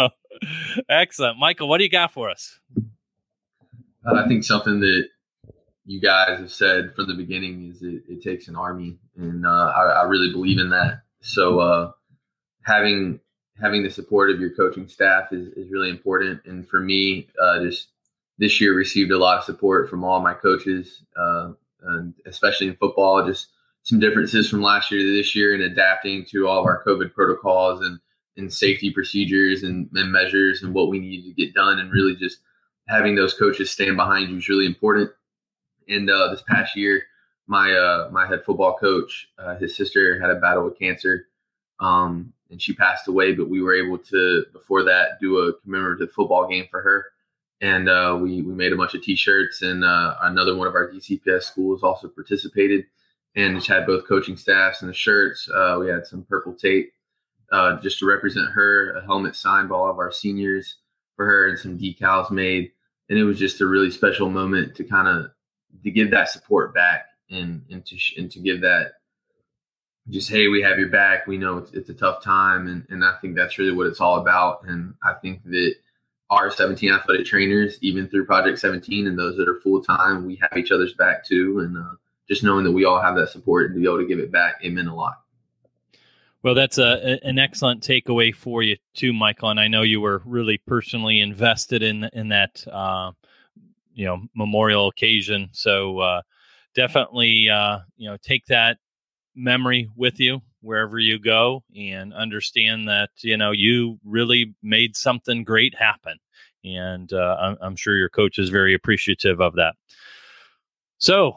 Excellent, 0.88 1.38
Michael. 1.38 1.68
What 1.68 1.78
do 1.78 1.84
you 1.84 1.90
got 1.90 2.12
for 2.12 2.30
us? 2.30 2.58
Uh, 4.06 4.14
I 4.14 4.28
think 4.28 4.44
something 4.44 4.80
that 4.80 5.08
you 5.86 6.00
guys 6.00 6.38
have 6.38 6.50
said 6.50 6.94
from 6.94 7.08
the 7.08 7.14
beginning 7.14 7.70
is 7.70 7.82
it, 7.82 8.02
it 8.08 8.22
takes 8.22 8.48
an 8.48 8.56
army, 8.56 8.98
and 9.16 9.46
uh, 9.46 9.72
I, 9.76 9.82
I, 9.82 10.02
really 10.04 10.32
believe 10.32 10.58
in 10.58 10.70
that. 10.70 11.02
So 11.20 11.60
uh, 11.60 11.92
having 12.62 13.20
having 13.60 13.82
the 13.82 13.90
support 13.90 14.30
of 14.30 14.40
your 14.40 14.50
coaching 14.50 14.88
staff 14.88 15.32
is, 15.32 15.48
is 15.48 15.70
really 15.70 15.90
important. 15.90 16.40
And 16.46 16.68
for 16.68 16.80
me, 16.80 17.28
uh, 17.40 17.60
just 17.62 17.88
this 18.38 18.60
year 18.60 18.74
received 18.74 19.10
a 19.10 19.18
lot 19.18 19.38
of 19.38 19.44
support 19.44 19.88
from 19.88 20.04
all 20.04 20.20
my 20.20 20.34
coaches, 20.34 21.04
uh, 21.16 21.52
and 21.82 22.14
especially 22.26 22.68
in 22.68 22.76
football. 22.76 23.26
Just 23.26 23.48
some 23.82 24.00
differences 24.00 24.48
from 24.48 24.62
last 24.62 24.90
year 24.90 25.00
to 25.00 25.16
this 25.16 25.34
year, 25.34 25.54
and 25.54 25.62
adapting 25.62 26.24
to 26.26 26.48
all 26.48 26.60
of 26.60 26.66
our 26.66 26.82
COVID 26.84 27.12
protocols 27.12 27.84
and 27.84 27.98
and 28.36 28.52
safety 28.52 28.90
procedures 28.90 29.62
and, 29.62 29.88
and 29.94 30.10
measures 30.10 30.62
and 30.62 30.74
what 30.74 30.88
we 30.88 30.98
need 30.98 31.22
to 31.22 31.32
get 31.34 31.54
done, 31.54 31.78
and 31.78 31.92
really 31.92 32.16
just 32.16 32.38
having 32.88 33.14
those 33.14 33.34
coaches 33.34 33.70
stand 33.70 33.96
behind 33.96 34.30
you 34.30 34.36
is 34.38 34.48
really 34.48 34.66
important. 34.66 35.10
And 35.88 36.10
uh, 36.10 36.30
this 36.30 36.42
past 36.48 36.76
year, 36.76 37.02
my 37.46 37.72
uh, 37.72 38.08
my 38.10 38.26
head 38.26 38.44
football 38.44 38.76
coach, 38.76 39.28
uh, 39.38 39.56
his 39.56 39.76
sister 39.76 40.18
had 40.20 40.30
a 40.30 40.36
battle 40.36 40.64
with 40.64 40.78
cancer, 40.78 41.28
um, 41.80 42.32
and 42.50 42.60
she 42.60 42.74
passed 42.74 43.06
away. 43.06 43.32
But 43.32 43.48
we 43.48 43.62
were 43.62 43.74
able 43.74 43.98
to 43.98 44.44
before 44.52 44.82
that 44.82 45.20
do 45.20 45.38
a 45.38 45.52
commemorative 45.60 46.10
football 46.10 46.48
game 46.48 46.66
for 46.70 46.82
her 46.82 47.06
and 47.64 47.88
uh, 47.88 48.18
we 48.20 48.42
we 48.42 48.52
made 48.52 48.74
a 48.74 48.76
bunch 48.76 48.94
of 48.94 49.02
T-shirts, 49.02 49.62
and 49.62 49.84
uh, 49.84 50.16
another 50.20 50.54
one 50.54 50.68
of 50.68 50.74
our 50.74 50.90
DCPS 50.90 51.44
schools 51.44 51.82
also 51.82 52.08
participated, 52.08 52.84
and 53.36 53.56
just 53.56 53.68
had 53.68 53.86
both 53.86 54.06
coaching 54.06 54.36
staffs 54.36 54.82
and 54.82 54.90
the 54.90 54.94
shirts. 54.94 55.48
Uh, 55.48 55.78
we 55.80 55.88
had 55.88 56.06
some 56.06 56.24
purple 56.24 56.52
tape 56.52 56.92
uh, 57.52 57.80
just 57.80 57.98
to 58.00 58.06
represent 58.06 58.50
her, 58.50 58.94
a 58.96 59.04
helmet 59.06 59.34
signed 59.34 59.70
by 59.70 59.76
all 59.76 59.90
of 59.90 59.98
our 59.98 60.12
seniors 60.12 60.76
for 61.16 61.24
her, 61.24 61.48
and 61.48 61.58
some 61.58 61.78
decals 61.78 62.30
made, 62.30 62.70
and 63.08 63.18
it 63.18 63.24
was 63.24 63.38
just 63.38 63.62
a 63.62 63.66
really 63.66 63.90
special 63.90 64.28
moment 64.28 64.76
to 64.76 64.84
kind 64.84 65.08
of 65.08 65.30
to 65.82 65.90
give 65.90 66.10
that 66.10 66.28
support 66.28 66.74
back 66.74 67.06
and 67.30 67.62
and 67.70 67.86
to 67.86 67.96
and 68.18 68.30
to 68.30 68.40
give 68.40 68.60
that 68.60 68.92
just 70.10 70.28
hey 70.28 70.48
we 70.48 70.60
have 70.60 70.78
your 70.78 70.90
back. 70.90 71.26
We 71.26 71.38
know 71.38 71.56
it's, 71.56 71.72
it's 71.72 71.88
a 71.88 71.94
tough 71.94 72.22
time. 72.22 72.66
And, 72.68 72.86
and 72.90 73.02
i 73.02 73.14
think 73.22 73.34
that's 73.34 73.56
really 73.56 73.72
what 73.72 73.86
it's 73.86 74.02
all 74.02 74.20
about. 74.20 74.64
And 74.64 74.92
i 75.02 75.14
think 75.14 75.42
that 75.44 75.76
our 76.34 76.50
17 76.50 76.92
athletic 76.92 77.26
trainers, 77.26 77.78
even 77.80 78.08
through 78.08 78.26
Project 78.26 78.58
17, 78.58 79.06
and 79.06 79.18
those 79.18 79.36
that 79.36 79.48
are 79.48 79.60
full 79.60 79.82
time, 79.82 80.26
we 80.26 80.36
have 80.36 80.56
each 80.56 80.70
other's 80.70 80.94
back 80.94 81.24
too. 81.24 81.60
And 81.60 81.76
uh, 81.78 81.94
just 82.28 82.42
knowing 82.42 82.64
that 82.64 82.72
we 82.72 82.84
all 82.84 83.00
have 83.00 83.16
that 83.16 83.30
support 83.30 83.66
and 83.66 83.74
to 83.74 83.80
be 83.80 83.86
able 83.86 83.98
to 83.98 84.06
give 84.06 84.18
it 84.18 84.32
back, 84.32 84.56
it 84.62 84.72
meant 84.72 84.88
a 84.88 84.94
lot. 84.94 85.20
Well, 86.42 86.54
that's 86.54 86.76
a, 86.76 87.18
an 87.22 87.38
excellent 87.38 87.82
takeaway 87.82 88.34
for 88.34 88.62
you 88.62 88.76
too, 88.92 89.14
Michael. 89.14 89.48
And 89.48 89.58
I 89.58 89.68
know 89.68 89.82
you 89.82 90.00
were 90.00 90.20
really 90.26 90.58
personally 90.66 91.20
invested 91.20 91.82
in 91.82 92.04
in 92.12 92.28
that, 92.28 92.62
uh, 92.70 93.12
you 93.94 94.04
know, 94.04 94.20
memorial 94.34 94.88
occasion. 94.88 95.48
So 95.52 96.00
uh, 96.00 96.22
definitely, 96.74 97.48
uh, 97.48 97.78
you 97.96 98.10
know, 98.10 98.18
take 98.22 98.44
that 98.46 98.76
memory 99.34 99.88
with 99.96 100.20
you 100.20 100.42
wherever 100.60 100.98
you 100.98 101.18
go 101.18 101.62
and 101.76 102.14
understand 102.14 102.88
that 102.88 103.10
you 103.20 103.36
know 103.36 103.50
you 103.50 103.98
really 104.04 104.54
made 104.62 104.96
something 104.96 105.44
great 105.44 105.74
happen 105.74 106.18
and 106.64 107.12
uh, 107.12 107.36
I'm, 107.40 107.56
I'm, 107.60 107.76
sure 107.76 107.96
your 107.96 108.08
coach 108.08 108.38
is 108.38 108.48
very 108.48 108.74
appreciative 108.74 109.40
of 109.40 109.54
that 109.56 109.74
so 110.98 111.36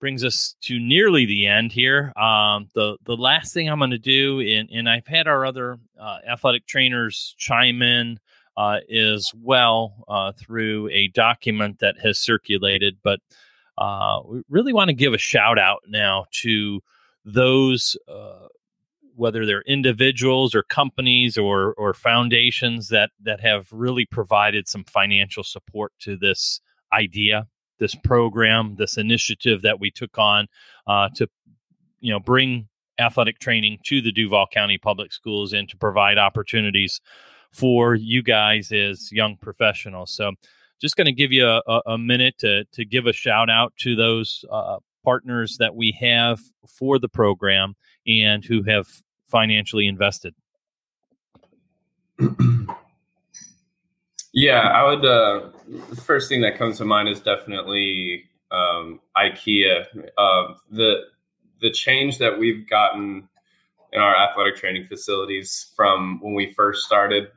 brings 0.00 0.24
us 0.24 0.56
to 0.62 0.78
nearly 0.78 1.26
the 1.26 1.46
end 1.46 1.72
here 1.72 2.12
um, 2.16 2.68
the 2.74 2.96
the 3.04 3.16
last 3.16 3.52
thing 3.52 3.68
i'm 3.68 3.78
going 3.78 3.90
to 3.90 3.98
do 3.98 4.40
and, 4.40 4.68
and 4.70 4.88
i've 4.88 5.06
had 5.06 5.26
our 5.26 5.44
other 5.44 5.78
uh, 6.00 6.18
athletic 6.28 6.66
trainers 6.66 7.34
chime 7.38 7.82
in 7.82 8.18
uh, 8.60 8.80
as 8.94 9.32
well 9.40 10.04
uh, 10.08 10.32
through 10.32 10.88
a 10.90 11.08
document 11.08 11.78
that 11.78 11.96
has 12.02 12.18
circulated. 12.18 12.98
But 13.02 13.20
uh, 13.78 14.20
we 14.26 14.42
really 14.50 14.74
want 14.74 14.88
to 14.88 14.94
give 14.94 15.14
a 15.14 15.18
shout 15.18 15.58
out 15.58 15.80
now 15.88 16.26
to 16.42 16.80
those, 17.24 17.96
uh, 18.06 18.48
whether 19.16 19.44
they're 19.46 19.62
individuals 19.62 20.54
or 20.54 20.62
companies 20.62 21.36
or 21.36 21.74
or 21.74 21.94
foundations 21.94 22.88
that 22.88 23.10
that 23.22 23.40
have 23.40 23.68
really 23.72 24.06
provided 24.06 24.68
some 24.68 24.84
financial 24.84 25.42
support 25.42 25.92
to 26.00 26.16
this 26.16 26.60
idea, 26.92 27.46
this 27.78 27.94
program, 27.94 28.76
this 28.76 28.96
initiative 28.96 29.62
that 29.62 29.80
we 29.80 29.90
took 29.90 30.18
on 30.18 30.46
uh, 30.86 31.08
to 31.14 31.28
you 32.00 32.12
know 32.12 32.20
bring 32.20 32.68
athletic 32.98 33.38
training 33.38 33.78
to 33.84 34.00
the 34.00 34.12
Duval 34.12 34.46
County 34.52 34.78
Public 34.78 35.12
Schools 35.12 35.52
and 35.52 35.68
to 35.68 35.76
provide 35.76 36.18
opportunities 36.18 37.00
for 37.50 37.94
you 37.94 38.22
guys 38.22 38.70
as 38.70 39.10
young 39.10 39.36
professionals. 39.36 40.12
So, 40.12 40.32
just 40.80 40.96
going 40.96 41.06
to 41.06 41.12
give 41.12 41.32
you 41.32 41.46
a, 41.46 41.82
a, 41.86 41.98
minute 41.98 42.38
to 42.38 42.64
to 42.72 42.84
give 42.84 43.06
a 43.06 43.12
shout 43.12 43.50
out 43.50 43.72
to 43.78 43.96
those 43.96 44.44
uh, 44.50 44.78
partners 45.04 45.56
that 45.58 45.74
we 45.74 45.96
have 46.00 46.40
for 46.66 46.98
the 46.98 47.08
program 47.08 47.74
and 48.06 48.44
who 48.44 48.62
have 48.62 48.86
financially 49.26 49.86
invested. 49.86 50.34
yeah, 54.32 54.60
I 54.60 54.84
would. 54.84 55.04
Uh, 55.04 55.50
the 55.90 55.96
first 55.96 56.28
thing 56.28 56.40
that 56.42 56.58
comes 56.58 56.78
to 56.78 56.84
mind 56.84 57.08
is 57.08 57.20
definitely 57.20 58.24
um, 58.50 59.00
IKEA. 59.16 59.84
Uh, 60.18 60.54
the 60.70 61.02
the 61.60 61.70
change 61.70 62.18
that 62.18 62.38
we've 62.38 62.68
gotten 62.68 63.28
in 63.92 64.00
our 64.00 64.16
athletic 64.16 64.56
training 64.56 64.86
facilities 64.86 65.72
from 65.74 66.20
when 66.22 66.34
we 66.34 66.52
first 66.52 66.84
started 66.84 67.28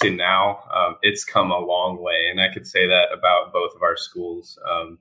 to 0.00 0.10
now, 0.10 0.58
um, 0.74 0.96
it's 1.02 1.24
come 1.24 1.50
a 1.50 1.58
long 1.58 2.02
way. 2.02 2.28
And 2.30 2.40
I 2.40 2.52
could 2.52 2.66
say 2.66 2.86
that 2.86 3.08
about 3.12 3.52
both 3.52 3.74
of 3.74 3.82
our 3.82 3.96
schools. 3.96 4.58
Um, 4.70 4.98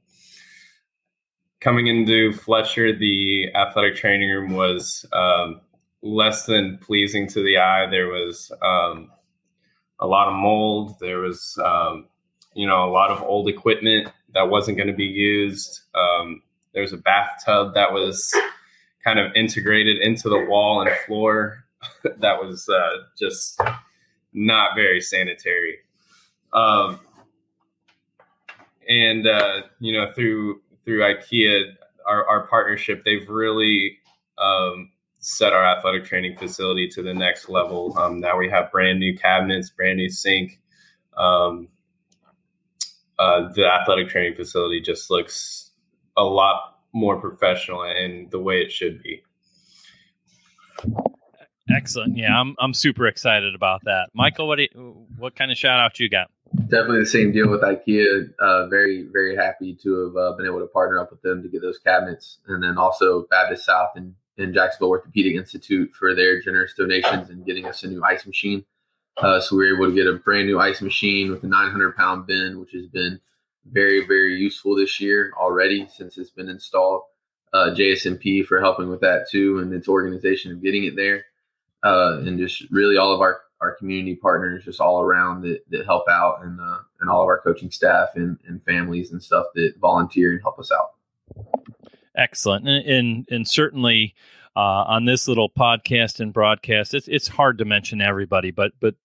coming 1.62 1.88
into 1.88 2.34
Fletcher, 2.34 2.92
the 2.92 3.54
athletic 3.56 3.96
training 3.96 4.30
room 4.30 4.52
was 4.52 5.06
um, 5.14 5.62
less 6.02 6.46
than 6.46 6.80
pleasing 6.80 7.28
to 7.28 7.42
the 7.42 7.58
eye. 7.58 7.88
There 7.90 8.08
was 8.08 8.52
um, 8.62 9.12
a 10.00 10.08
lot 10.08 10.28
of 10.28 10.34
mold. 10.34 10.96
There 11.00 11.20
was, 11.20 11.58
um, 11.64 12.08
you 12.56 12.68
know, 12.68 12.84
a 12.84 12.92
lot 12.92 13.12
of 13.12 13.22
old 13.22 13.48
equipment 13.48 14.12
that 14.34 14.50
wasn't 14.50 14.78
going 14.78 14.88
to 14.88 14.94
be 14.94 15.06
used. 15.06 15.82
Um, 15.94 16.42
there 16.74 16.82
was 16.82 16.94
a 16.94 16.98
bathtub 16.98 17.76
that 17.76 17.94
was 17.94 18.34
kind 19.04 19.20
of 19.20 19.32
integrated 19.36 19.98
into 20.02 20.30
the 20.30 20.46
wall 20.50 20.82
and 20.82 20.92
floor 21.06 21.64
that 22.04 22.42
was 22.42 22.68
uh, 22.70 23.04
just 23.18 23.62
not 24.34 24.76
very 24.76 25.00
sanitary. 25.00 25.78
Um, 26.54 27.00
and 28.90 29.28
uh, 29.28 29.62
you 29.80 29.94
know, 29.94 30.12
through 30.14 30.62
through 30.86 31.00
IKEA, 31.00 31.74
our, 32.08 32.28
our 32.28 32.48
partnership, 32.48 33.04
they've 33.06 33.28
really 33.30 34.00
um, 34.38 34.92
set 35.20 35.54
our 35.54 35.64
athletic 35.64 36.06
training 36.06 36.38
facility 36.38 36.88
to 36.90 37.04
the 37.04 37.14
next 37.14 37.50
level. 37.50 37.98
Um, 37.98 38.20
now 38.20 38.38
we 38.38 38.50
have 38.50 38.72
brand 38.72 39.00
new 39.00 39.16
cabinets, 39.16 39.70
brand 39.70 39.98
new 39.98 40.10
sink. 40.10 40.60
Um, 41.16 41.68
uh, 43.20 43.50
the 43.54 43.66
athletic 43.66 44.10
training 44.10 44.36
facility 44.36 44.82
just 44.82 45.12
looks 45.12 45.72
a 46.18 46.24
lot 46.24 46.80
more 46.94 47.20
professional 47.20 47.84
and 47.84 48.30
the 48.32 48.40
way 48.40 48.62
it 48.62 48.72
should 48.72 49.02
be. 49.04 49.24
Excellent. 51.74 52.18
Yeah, 52.18 52.38
I'm 52.38 52.56
I'm 52.60 52.74
super 52.74 53.08
excited 53.08 53.56
about 53.56 53.82
that. 53.86 54.10
Michael, 54.14 54.48
what 54.48 54.60
you, 54.60 55.06
what 55.18 55.36
kind 55.36 55.52
of 55.52 55.58
shout 55.58 55.80
out 55.80 55.94
do 55.94 56.04
you 56.04 56.10
got? 56.10 56.30
Definitely 56.56 57.00
the 57.00 57.06
same 57.06 57.32
deal 57.32 57.50
with 57.50 57.62
IKEA. 57.62 58.34
Uh, 58.40 58.68
very 58.68 59.08
very 59.12 59.36
happy 59.36 59.74
to 59.84 60.06
have 60.06 60.18
uh, 60.18 60.36
been 60.36 60.46
able 60.46 60.60
to 60.60 60.68
partner 60.68 61.00
up 61.00 61.12
with 61.12 61.22
them 61.22 61.42
to 61.44 61.50
get 61.50 61.62
those 61.62 61.80
cabinets, 61.80 62.40
and 62.48 62.62
then 62.62 62.78
also 62.78 63.26
Baptist 63.30 63.66
South 63.66 63.92
and, 63.96 64.16
and 64.38 64.54
Jacksonville 64.54 64.90
Orthopedic 64.90 65.36
Institute 65.36 65.92
for 65.98 66.14
their 66.14 66.42
generous 66.42 66.74
donations 66.74 67.30
and 67.30 67.46
getting 67.46 67.66
us 67.66 67.84
a 67.84 67.88
new 67.88 68.04
ice 68.04 68.26
machine. 68.26 68.66
Uh, 69.18 69.40
so 69.40 69.56
we 69.56 69.72
were 69.72 69.76
able 69.76 69.90
to 69.90 69.96
get 69.96 70.08
a 70.08 70.18
brand 70.18 70.48
new 70.48 70.60
ice 70.60 70.82
machine 70.82 71.32
with 71.32 71.44
a 71.44 71.48
900 71.48 71.96
pound 71.96 72.28
bin, 72.28 72.60
which 72.60 72.72
has 72.72 72.88
been 72.88 73.20
very, 73.66 74.06
very 74.06 74.36
useful 74.36 74.76
this 74.76 75.00
year 75.00 75.34
already 75.40 75.88
since 75.94 76.18
it's 76.18 76.32
been 76.32 76.50
installed. 76.50 77.04
Uh, 77.54 77.74
JSMP 77.76 78.46
for 78.46 78.62
helping 78.62 78.90
with 78.90 79.02
that 79.02 79.30
too, 79.30 79.60
and 79.60 79.74
its 79.74 79.90
organization 79.90 80.54
of 80.54 80.64
getting 80.64 80.86
it 80.86 80.96
there, 80.96 81.26
uh, 81.84 82.20
and 82.20 82.40
just 82.40 82.64
really 82.72 82.98
all 82.98 83.14
of 83.14 83.20
our, 83.20 83.42
our 83.62 83.76
community 83.76 84.16
partners 84.16 84.66
just 84.66 84.82
all 84.82 85.02
around 85.02 85.42
that, 85.44 85.60
that 85.70 85.86
help 85.86 86.08
out, 86.10 86.44
and 86.44 86.60
uh, 86.60 86.80
and 87.00 87.10
all 87.10 87.22
of 87.22 87.28
our 87.28 87.40
coaching 87.40 87.72
staff 87.72 88.10
and, 88.16 88.38
and 88.48 88.64
families 88.64 89.12
and 89.12 89.22
stuff 89.22 89.46
that 89.56 89.74
volunteer 89.80 90.34
and 90.34 90.42
help 90.42 90.60
us 90.60 90.72
out. 90.72 90.92
Excellent, 92.16 92.68
and 92.68 92.86
and, 92.86 93.28
and 93.30 93.48
certainly. 93.48 94.16
Uh, 94.54 94.84
on 94.86 95.06
this 95.06 95.30
little 95.30 95.50
podcast 95.50 96.20
and 96.20 96.34
broadcast, 96.34 96.94
it's 96.94 97.08
it's 97.08 97.30
hard 97.30 97.58
to 97.58 97.64
mention 97.64 98.02
everybody, 98.02 98.52
but 98.52 98.74
but 98.82 98.96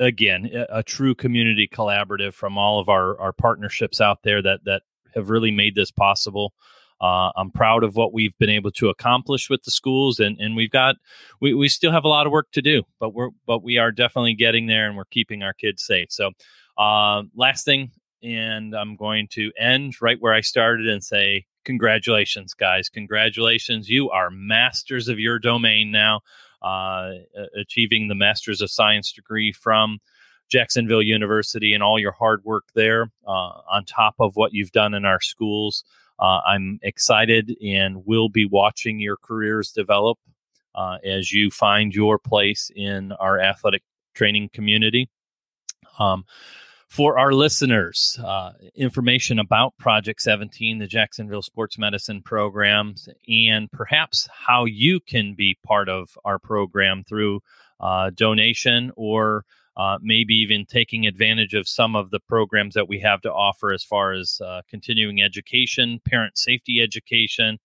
again 0.00 0.50
a, 0.52 0.78
a, 0.78 0.82
true 0.82 1.14
community 1.14 1.68
collaborative 1.68 2.34
from 2.34 2.58
all 2.58 2.80
of 2.80 2.88
our 2.88 3.16
our 3.20 3.32
partnerships 3.32 4.00
out 4.00 4.24
there 4.24 4.42
that 4.42 4.64
that 4.64 4.82
have 5.14 5.30
really 5.30 5.50
made 5.50 5.74
this 5.74 5.90
possible. 5.90 6.54
Uh, 7.00 7.30
I'm 7.36 7.50
proud 7.50 7.84
of 7.84 7.94
what 7.94 8.12
we've 8.12 8.36
been 8.38 8.50
able 8.50 8.70
to 8.72 8.88
accomplish 8.88 9.50
with 9.50 9.62
the 9.64 9.70
schools, 9.70 10.18
and, 10.18 10.38
and 10.40 10.56
we've 10.56 10.70
got 10.70 10.96
we, 11.40 11.54
we 11.54 11.68
still 11.68 11.92
have 11.92 12.04
a 12.04 12.08
lot 12.08 12.26
of 12.26 12.32
work 12.32 12.50
to 12.52 12.62
do, 12.62 12.82
but 12.98 13.14
we're 13.14 13.30
but 13.46 13.62
we 13.62 13.78
are 13.78 13.92
definitely 13.92 14.34
getting 14.34 14.66
there, 14.66 14.86
and 14.88 14.96
we're 14.96 15.04
keeping 15.06 15.42
our 15.42 15.52
kids 15.52 15.84
safe. 15.84 16.08
So, 16.10 16.30
uh, 16.78 17.22
last 17.34 17.64
thing, 17.64 17.90
and 18.22 18.74
I'm 18.74 18.96
going 18.96 19.28
to 19.32 19.52
end 19.58 19.94
right 20.00 20.16
where 20.20 20.34
I 20.34 20.40
started 20.40 20.88
and 20.88 21.04
say 21.04 21.44
congratulations, 21.64 22.54
guys! 22.54 22.88
Congratulations, 22.88 23.88
you 23.90 24.10
are 24.10 24.30
masters 24.30 25.08
of 25.08 25.18
your 25.18 25.38
domain 25.38 25.90
now 25.90 26.20
uh, 26.62 27.10
achieving 27.54 28.08
the 28.08 28.14
Master's 28.14 28.60
of 28.60 28.70
Science 28.70 29.12
degree 29.12 29.52
from 29.52 29.98
Jacksonville 30.48 31.02
University 31.02 31.74
and 31.74 31.82
all 31.82 31.98
your 31.98 32.12
hard 32.12 32.44
work 32.44 32.64
there 32.74 33.10
uh, 33.26 33.60
on 33.70 33.84
top 33.84 34.14
of 34.18 34.32
what 34.34 34.52
you've 34.52 34.72
done 34.72 34.94
in 34.94 35.04
our 35.04 35.20
schools. 35.20 35.84
Uh, 36.18 36.40
I'm 36.46 36.78
excited 36.82 37.56
and 37.62 38.06
will 38.06 38.28
be 38.28 38.46
watching 38.46 39.00
your 39.00 39.16
careers 39.16 39.72
develop 39.72 40.18
uh, 40.74 40.98
as 41.04 41.32
you 41.32 41.50
find 41.50 41.94
your 41.94 42.18
place 42.18 42.70
in 42.74 43.12
our 43.12 43.38
athletic 43.40 43.82
training 44.14 44.50
community. 44.52 45.08
Um, 45.98 46.24
for 46.88 47.18
our 47.18 47.32
listeners, 47.32 48.18
uh, 48.24 48.52
information 48.74 49.38
about 49.38 49.76
Project 49.76 50.22
17, 50.22 50.78
the 50.78 50.86
Jacksonville 50.86 51.42
Sports 51.42 51.78
Medicine 51.78 52.22
programs, 52.22 53.08
and 53.28 53.70
perhaps 53.72 54.28
how 54.32 54.64
you 54.64 55.00
can 55.00 55.34
be 55.34 55.58
part 55.66 55.88
of 55.88 56.16
our 56.24 56.38
program 56.38 57.02
through 57.04 57.40
uh, 57.80 58.10
donation 58.14 58.92
or 58.96 59.44
uh, 59.76 59.98
maybe 60.00 60.34
even 60.34 60.64
taking 60.64 61.06
advantage 61.06 61.54
of 61.54 61.68
some 61.68 61.94
of 61.94 62.10
the 62.10 62.20
programs 62.20 62.74
that 62.74 62.88
we 62.88 62.98
have 63.00 63.20
to 63.20 63.32
offer 63.32 63.72
as 63.72 63.84
far 63.84 64.12
as 64.12 64.40
uh, 64.44 64.62
continuing 64.68 65.22
education, 65.22 66.00
parent 66.08 66.38
safety 66.38 66.80
education, 66.80 67.58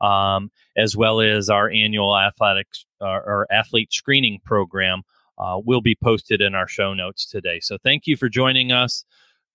um, 0.00 0.50
as 0.76 0.96
well 0.96 1.20
as 1.20 1.50
our 1.50 1.68
annual 1.70 2.16
athletics 2.16 2.86
uh, 3.00 3.06
or 3.06 3.46
athlete 3.50 3.92
screening 3.92 4.38
program 4.44 5.02
uh, 5.38 5.60
will 5.64 5.80
be 5.80 5.96
posted 6.02 6.40
in 6.40 6.54
our 6.54 6.68
show 6.68 6.94
notes 6.94 7.26
today. 7.26 7.60
So 7.60 7.78
thank 7.82 8.06
you 8.06 8.16
for 8.16 8.28
joining 8.28 8.72
us. 8.72 9.04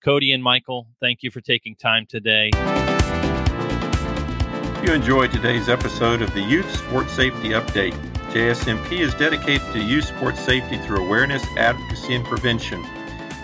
Cody 0.04 0.32
and 0.32 0.42
Michael, 0.42 0.88
thank 1.00 1.22
you 1.22 1.30
for 1.30 1.40
taking 1.40 1.76
time 1.76 2.06
today. 2.06 2.50
If 4.82 4.88
you 4.88 4.94
enjoyed 4.94 5.30
today's 5.30 5.68
episode 5.68 6.22
of 6.22 6.34
the 6.34 6.40
Youth 6.40 6.68
Sports 6.76 7.12
Safety 7.12 7.50
Update, 7.50 8.11
JSMP 8.32 9.00
is 9.00 9.12
dedicated 9.12 9.60
to 9.74 9.78
youth 9.78 10.06
sports 10.06 10.40
safety 10.40 10.78
through 10.78 11.04
awareness, 11.04 11.44
advocacy, 11.58 12.14
and 12.14 12.24
prevention. 12.24 12.82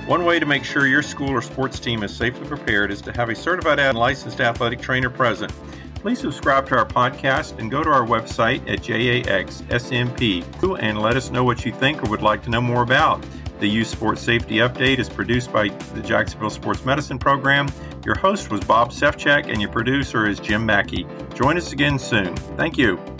One 0.06 0.24
way 0.24 0.38
to 0.38 0.46
make 0.46 0.64
sure 0.64 0.86
your 0.86 1.02
school 1.02 1.28
or 1.28 1.42
sports 1.42 1.78
team 1.78 2.02
is 2.02 2.16
safely 2.16 2.46
prepared 2.46 2.90
is 2.90 3.02
to 3.02 3.12
have 3.12 3.28
a 3.28 3.34
certified 3.34 3.78
and 3.78 3.98
licensed 3.98 4.40
athletic 4.40 4.80
trainer 4.80 5.10
present. 5.10 5.52
Please 5.96 6.20
subscribe 6.20 6.66
to 6.68 6.78
our 6.78 6.86
podcast 6.86 7.58
and 7.58 7.70
go 7.70 7.84
to 7.84 7.90
our 7.90 8.06
website 8.06 8.66
at 8.66 8.78
JAXSMP 8.80 10.42
and 10.80 11.02
let 11.02 11.16
us 11.18 11.30
know 11.30 11.44
what 11.44 11.66
you 11.66 11.72
think 11.72 12.02
or 12.02 12.08
would 12.08 12.22
like 12.22 12.42
to 12.44 12.50
know 12.50 12.62
more 12.62 12.82
about. 12.82 13.22
The 13.60 13.68
Youth 13.68 13.88
Sports 13.88 14.22
Safety 14.22 14.54
Update 14.54 14.98
is 14.98 15.10
produced 15.10 15.52
by 15.52 15.68
the 15.68 16.00
Jacksonville 16.00 16.48
Sports 16.48 16.86
Medicine 16.86 17.18
Program. 17.18 17.68
Your 18.06 18.16
host 18.16 18.50
was 18.50 18.62
Bob 18.62 18.90
Sefcik, 18.90 19.52
and 19.52 19.60
your 19.60 19.70
producer 19.70 20.26
is 20.26 20.40
Jim 20.40 20.64
Mackey. 20.64 21.06
Join 21.34 21.58
us 21.58 21.72
again 21.72 21.98
soon. 21.98 22.34
Thank 22.56 22.78
you. 22.78 23.17